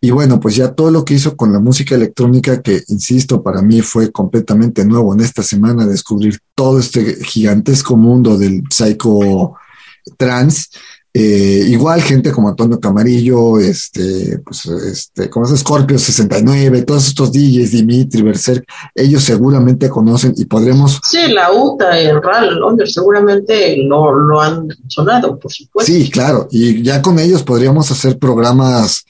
y 0.00 0.10
bueno, 0.10 0.40
pues 0.40 0.56
ya 0.56 0.72
todo 0.72 0.90
lo 0.90 1.04
que 1.04 1.14
hizo 1.14 1.36
con 1.36 1.52
la 1.52 1.60
música 1.60 1.94
electrónica, 1.94 2.60
que 2.60 2.82
insisto, 2.88 3.42
para 3.42 3.62
mí 3.62 3.80
fue 3.82 4.10
completamente 4.10 4.84
nuevo 4.84 5.14
en 5.14 5.20
esta 5.20 5.42
semana 5.42 5.86
descubrir 5.86 6.38
todo 6.54 6.80
este 6.80 7.24
gigantesco 7.24 7.96
mundo 7.96 8.36
del 8.36 8.62
psycho 8.70 9.54
trans. 10.16 10.70
Eh, 11.18 11.64
igual 11.68 12.02
gente 12.02 12.30
como 12.30 12.50
Antonio 12.50 12.78
Camarillo, 12.78 13.58
este, 13.58 14.38
pues, 14.44 14.66
este, 14.66 15.30
como 15.30 15.46
es 15.46 15.58
Scorpio 15.58 15.98
69, 15.98 16.82
todos 16.82 17.08
estos 17.08 17.32
DJs, 17.32 17.70
Dimitri, 17.70 18.20
Berserk, 18.20 18.66
ellos 18.94 19.24
seguramente 19.24 19.88
conocen 19.88 20.34
y 20.36 20.44
podremos 20.44 21.00
Sí, 21.08 21.32
la 21.32 21.52
UTA 21.54 21.98
en 21.98 22.22
RAL 22.22 22.56
Londres 22.56 22.92
seguramente 22.92 23.78
lo, 23.78 24.12
lo 24.12 24.42
han 24.42 24.68
sonado, 24.88 25.38
por 25.38 25.50
supuesto. 25.50 25.90
Sí, 25.90 26.10
claro, 26.10 26.48
y 26.50 26.82
ya 26.82 27.00
con 27.00 27.18
ellos 27.18 27.42
podríamos 27.42 27.90
hacer 27.90 28.18
programas 28.18 29.06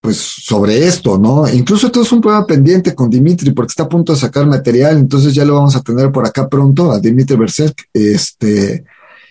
pues 0.00 0.16
sobre 0.16 0.86
esto, 0.86 1.18
¿no? 1.18 1.46
Incluso 1.46 1.88
esto 1.88 2.00
es 2.00 2.10
un 2.10 2.22
programa 2.22 2.46
pendiente 2.46 2.94
con 2.94 3.10
Dimitri 3.10 3.50
porque 3.50 3.72
está 3.72 3.82
a 3.82 3.88
punto 3.90 4.14
de 4.14 4.18
sacar 4.18 4.46
material, 4.46 4.96
entonces 4.96 5.34
ya 5.34 5.44
lo 5.44 5.56
vamos 5.56 5.76
a 5.76 5.82
tener 5.82 6.10
por 6.10 6.26
acá 6.26 6.48
pronto 6.48 6.90
a 6.90 6.98
Dimitri 6.98 7.36
Berserk, 7.36 7.86
este, 7.92 8.82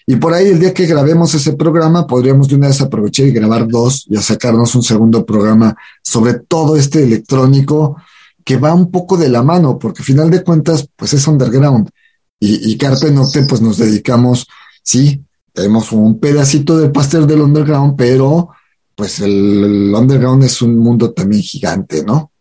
y 0.10 0.16
por 0.16 0.34
ahí 0.34 0.48
el 0.48 0.60
día 0.60 0.74
que 0.74 0.88
grabemos 0.88 1.36
ese 1.36 1.54
programa 1.54 2.08
podríamos 2.08 2.48
de 2.48 2.56
una 2.56 2.70
vez 2.70 2.82
aprovechar 2.82 3.28
y 3.28 3.32
grabar 3.32 3.68
dos 3.68 4.08
y 4.10 4.18
a 4.18 4.22
sacarnos 4.24 4.74
un 4.74 4.82
segundo 4.82 5.24
programa 5.24 5.78
sobre 6.02 6.34
todo 6.34 6.76
este 6.76 7.04
electrónico 7.04 7.96
que 8.44 8.58
va 8.58 8.74
un 8.74 8.90
poco 8.90 9.18
de 9.18 9.30
la 9.30 9.44
mano, 9.44 9.78
porque 9.78 10.02
al 10.02 10.06
final 10.06 10.32
de 10.32 10.44
cuentas 10.44 10.90
pues 10.96 11.14
es 11.14 11.28
underground 11.28 11.92
y, 12.40 12.76
Carpe 12.76 13.12
Nocte 13.12 13.44
pues 13.44 13.62
nos 13.62 13.78
dedicamos, 13.78 14.48
sí, 14.82 15.24
tenemos 15.54 15.92
un 15.92 16.20
pedacito 16.20 16.76
del 16.80 16.92
pastel 16.92 17.28
del 17.28 17.42
underground, 17.42 17.94
pero 17.96 18.50
pues 18.96 19.20
el, 19.20 19.64
el 19.64 19.94
underground 19.94 20.44
es 20.44 20.60
un 20.64 20.76
mundo 20.80 21.12
también 21.12 21.44
gigante, 21.44 22.04
¿no? 22.04 22.32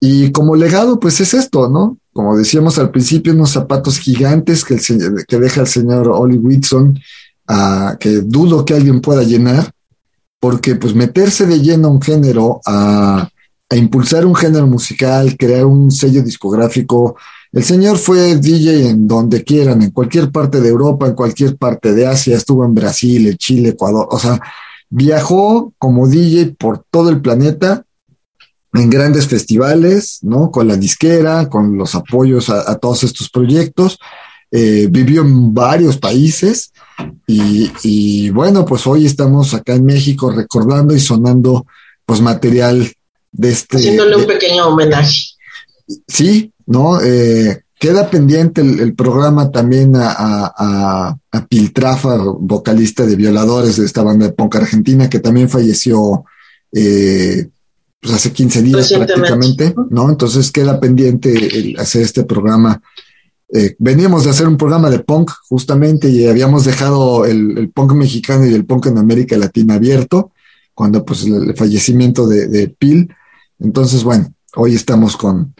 Y 0.00 0.32
como 0.32 0.56
legado, 0.56 0.98
pues 0.98 1.20
es 1.20 1.32
esto, 1.32 1.68
¿no? 1.68 1.98
Como 2.16 2.34
decíamos 2.34 2.78
al 2.78 2.90
principio, 2.90 3.34
unos 3.34 3.50
zapatos 3.50 3.98
gigantes 3.98 4.64
que, 4.64 4.74
el, 4.74 5.26
que 5.28 5.38
deja 5.38 5.60
el 5.60 5.66
señor 5.66 6.08
Ollie 6.08 6.38
Whitson, 6.38 6.98
ah, 7.46 7.98
que 8.00 8.22
dudo 8.22 8.64
que 8.64 8.72
alguien 8.72 9.02
pueda 9.02 9.22
llenar, 9.22 9.70
porque 10.40 10.76
pues 10.76 10.94
meterse 10.94 11.44
de 11.44 11.60
lleno 11.60 11.88
a 11.88 11.90
un 11.90 12.00
género, 12.00 12.62
a, 12.64 13.28
a 13.68 13.76
impulsar 13.76 14.24
un 14.24 14.34
género 14.34 14.66
musical, 14.66 15.36
crear 15.36 15.66
un 15.66 15.90
sello 15.90 16.22
discográfico, 16.22 17.16
el 17.52 17.64
señor 17.64 17.98
fue 17.98 18.36
DJ 18.36 18.88
en 18.88 19.06
donde 19.06 19.44
quieran, 19.44 19.82
en 19.82 19.90
cualquier 19.90 20.32
parte 20.32 20.62
de 20.62 20.70
Europa, 20.70 21.06
en 21.06 21.14
cualquier 21.14 21.58
parte 21.58 21.92
de 21.92 22.06
Asia, 22.06 22.38
estuvo 22.38 22.64
en 22.64 22.74
Brasil, 22.74 23.26
en 23.26 23.36
Chile, 23.36 23.68
Ecuador, 23.70 24.08
o 24.10 24.18
sea, 24.18 24.40
viajó 24.88 25.74
como 25.78 26.08
DJ 26.08 26.54
por 26.58 26.82
todo 26.90 27.10
el 27.10 27.20
planeta 27.20 27.85
en 28.76 28.90
grandes 28.90 29.26
festivales, 29.26 30.18
¿no? 30.22 30.50
Con 30.50 30.68
la 30.68 30.76
disquera, 30.76 31.48
con 31.48 31.76
los 31.76 31.94
apoyos 31.94 32.50
a, 32.50 32.70
a 32.70 32.76
todos 32.76 33.04
estos 33.04 33.30
proyectos. 33.30 33.98
Eh, 34.52 34.86
vivió 34.90 35.22
en 35.22 35.52
varios 35.52 35.98
países 35.98 36.72
y, 37.26 37.70
y, 37.82 38.30
bueno, 38.30 38.64
pues 38.64 38.86
hoy 38.86 39.04
estamos 39.04 39.52
acá 39.54 39.74
en 39.74 39.84
México 39.84 40.30
recordando 40.30 40.94
y 40.94 41.00
sonando 41.00 41.66
pues 42.04 42.20
material 42.20 42.90
de 43.32 43.50
este... 43.50 43.78
Haciéndole 43.78 44.16
de- 44.16 44.22
un 44.22 44.26
pequeño 44.28 44.68
homenaje. 44.68 45.18
Sí, 46.06 46.52
¿no? 46.64 47.00
Eh, 47.02 47.62
queda 47.78 48.08
pendiente 48.08 48.60
el, 48.60 48.78
el 48.80 48.94
programa 48.94 49.50
también 49.50 49.96
a, 49.96 50.10
a, 50.12 50.54
a, 50.56 51.18
a 51.32 51.46
Piltrafa, 51.46 52.16
vocalista 52.38 53.04
de 53.04 53.16
Violadores 53.16 53.76
de 53.76 53.84
esta 53.84 54.02
banda 54.02 54.26
de 54.26 54.32
punk 54.32 54.56
argentina, 54.56 55.10
que 55.10 55.18
también 55.18 55.48
falleció 55.48 56.24
eh, 56.72 57.48
pues 58.06 58.18
hace 58.18 58.32
15 58.32 58.62
días 58.62 58.92
prácticamente, 58.92 59.74
¿no? 59.90 60.08
Entonces 60.08 60.52
queda 60.52 60.78
pendiente 60.78 61.32
el 61.32 61.78
hacer 61.78 62.02
este 62.02 62.22
programa. 62.22 62.80
Eh, 63.52 63.74
veníamos 63.78 64.24
de 64.24 64.30
hacer 64.30 64.46
un 64.46 64.56
programa 64.56 64.90
de 64.90 65.00
punk 65.00 65.30
justamente 65.48 66.08
y 66.08 66.26
habíamos 66.26 66.64
dejado 66.64 67.24
el, 67.24 67.58
el 67.58 67.70
punk 67.70 67.92
mexicano 67.94 68.46
y 68.46 68.54
el 68.54 68.64
punk 68.64 68.86
en 68.86 68.98
América 68.98 69.36
Latina 69.36 69.74
abierto 69.74 70.32
cuando 70.72 71.04
pues 71.04 71.24
el, 71.24 71.50
el 71.50 71.56
fallecimiento 71.56 72.28
de, 72.28 72.46
de 72.46 72.68
Pil. 72.68 73.12
Entonces, 73.58 74.04
bueno, 74.04 74.32
hoy 74.54 74.74
estamos 74.74 75.16
con, 75.16 75.54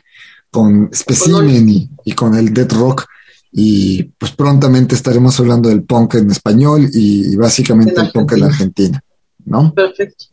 con 0.50 0.90
Specimen 0.94 1.68
y, 1.68 1.90
y 2.04 2.12
con 2.12 2.36
el 2.36 2.54
Dead 2.54 2.70
Rock 2.72 3.06
y 3.50 4.04
pues 4.18 4.32
prontamente 4.32 4.94
estaremos 4.94 5.40
hablando 5.40 5.68
del 5.68 5.82
punk 5.82 6.14
en 6.14 6.30
español 6.30 6.88
y, 6.92 7.32
y 7.32 7.36
básicamente 7.36 7.98
En 7.98 8.06
el 8.06 8.12
punk 8.12 8.32
en 8.32 8.44
Argentina, 8.44 9.02
¿no? 9.44 9.74
Perfecto. 9.74 10.26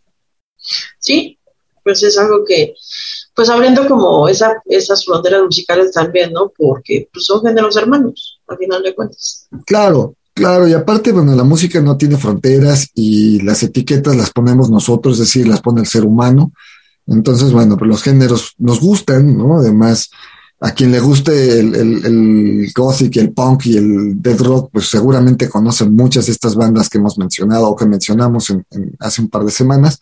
Sí, 0.99 1.39
pues 1.84 2.01
es 2.03 2.17
algo 2.17 2.43
que, 2.45 2.73
pues 3.36 3.49
abriendo 3.49 3.88
como 3.88 4.27
esa, 4.27 4.61
esas 4.65 5.05
fronteras 5.05 5.43
musicales 5.43 5.91
también, 5.91 6.31
¿no? 6.34 6.51
Porque 6.55 7.09
pues, 7.11 7.25
son 7.25 7.41
géneros 7.41 7.75
hermanos, 7.77 8.39
al 8.47 8.57
final 8.57 8.84
de 8.84 8.95
cuentas. 8.95 9.47
Claro, 9.65 10.15
claro, 10.34 10.67
y 10.67 10.73
aparte, 10.73 11.11
bueno, 11.11 11.36
la 11.36 11.43
música 11.43 11.81
no 11.81 11.97
tiene 11.97 12.17
fronteras 12.17 12.89
y 12.95 13.41
las 13.41 13.63
etiquetas 13.63 14.15
las 14.15 14.31
ponemos 14.31 14.69
nosotros, 14.69 15.13
es 15.13 15.27
decir, 15.27 15.47
las 15.47 15.61
pone 15.61 15.81
el 15.81 15.88
ser 15.88 16.05
humano. 16.05 16.51
Entonces, 17.05 17.51
bueno, 17.51 17.77
pues 17.77 17.89
los 17.89 18.01
géneros 18.01 18.53
nos 18.57 18.79
gustan, 18.79 19.38
¿no? 19.38 19.57
Además, 19.57 20.09
a 20.63 20.71
quien 20.71 20.91
le 20.91 21.01
guste 21.01 21.59
el, 21.59 21.75
el, 21.75 22.71
gothic, 22.73 23.17
el 23.17 23.34
punk 23.34 23.65
y 23.65 23.75
el 23.75 24.21
death 24.21 24.39
rock, 24.39 24.69
pues 24.71 24.89
seguramente 24.89 25.49
conocen 25.49 25.93
muchas 25.93 26.27
de 26.27 26.31
estas 26.31 26.55
bandas 26.55 26.88
que 26.88 26.99
hemos 26.99 27.17
mencionado 27.17 27.67
o 27.67 27.75
que 27.75 27.86
mencionamos 27.86 28.49
en, 28.49 28.65
en 28.71 28.95
hace 28.99 29.21
un 29.21 29.29
par 29.29 29.43
de 29.43 29.51
semanas. 29.51 29.99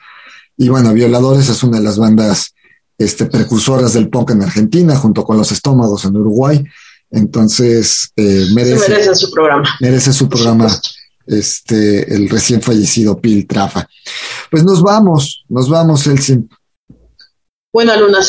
Y 0.61 0.69
bueno, 0.69 0.93
Violadores 0.93 1.49
es 1.49 1.63
una 1.63 1.79
de 1.79 1.83
las 1.83 1.97
bandas 1.97 2.53
este, 2.95 3.25
precursoras 3.25 3.93
del 3.93 4.09
punk 4.09 4.29
en 4.29 4.43
Argentina, 4.43 4.95
junto 4.95 5.25
con 5.25 5.35
Los 5.35 5.51
Estómagos 5.51 6.05
en 6.05 6.15
Uruguay. 6.15 6.63
Entonces, 7.09 8.11
eh, 8.15 8.45
merece, 8.53 9.15
su 9.15 9.31
programa. 9.31 9.67
merece 9.79 10.13
su 10.13 10.29
programa 10.29 10.69
este, 11.25 12.13
el 12.13 12.29
recién 12.29 12.61
fallecido 12.61 13.19
Pil 13.19 13.47
Trafa. 13.47 13.89
Pues 14.51 14.63
nos 14.63 14.83
vamos, 14.83 15.43
nos 15.49 15.67
vamos, 15.67 16.05
Elsin. 16.05 16.47
Buena 17.73 17.95
luna, 17.95 18.19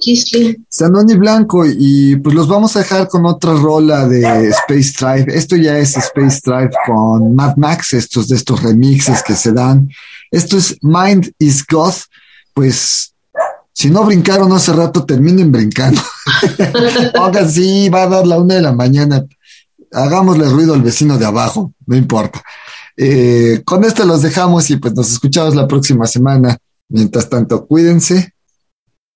Kisly. 0.00 0.64
Sanoni 0.68 1.14
Blanco, 1.14 1.64
y 1.66 2.14
pues 2.16 2.36
los 2.36 2.46
vamos 2.46 2.76
a 2.76 2.80
dejar 2.80 3.08
con 3.08 3.26
otra 3.26 3.52
rola 3.54 4.06
de 4.06 4.48
Space 4.50 4.92
Drive. 4.96 5.36
Esto 5.36 5.56
ya 5.56 5.76
es 5.76 5.96
Space 5.96 6.40
Drive 6.44 6.70
con 6.86 7.34
Mad 7.34 7.56
Max, 7.56 7.94
estos 7.94 8.28
de 8.28 8.36
estos 8.36 8.62
remixes 8.62 9.24
que 9.24 9.34
se 9.34 9.52
dan. 9.52 9.88
Esto 10.30 10.56
es 10.56 10.78
Mind 10.82 11.32
is 11.40 11.66
God. 11.66 11.94
Pues 12.54 13.12
si 13.72 13.90
no 13.90 14.04
brincaron 14.04 14.52
hace 14.52 14.72
rato, 14.72 15.04
terminen 15.04 15.50
brincando. 15.50 16.00
Oigan, 17.20 17.50
sí, 17.50 17.88
va 17.88 18.04
a 18.04 18.08
dar 18.08 18.24
la 18.24 18.38
una 18.38 18.54
de 18.54 18.62
la 18.62 18.72
mañana. 18.72 19.26
Hagámosle 19.90 20.48
ruido 20.48 20.74
al 20.74 20.82
vecino 20.82 21.18
de 21.18 21.26
abajo, 21.26 21.72
no 21.86 21.96
importa. 21.96 22.40
Eh, 22.96 23.62
con 23.64 23.82
esto 23.82 24.04
los 24.04 24.22
dejamos 24.22 24.70
y 24.70 24.76
pues 24.76 24.94
nos 24.94 25.10
escuchamos 25.10 25.56
la 25.56 25.66
próxima 25.66 26.06
semana. 26.06 26.56
Mientras 26.88 27.28
tanto, 27.28 27.66
cuídense 27.66 28.31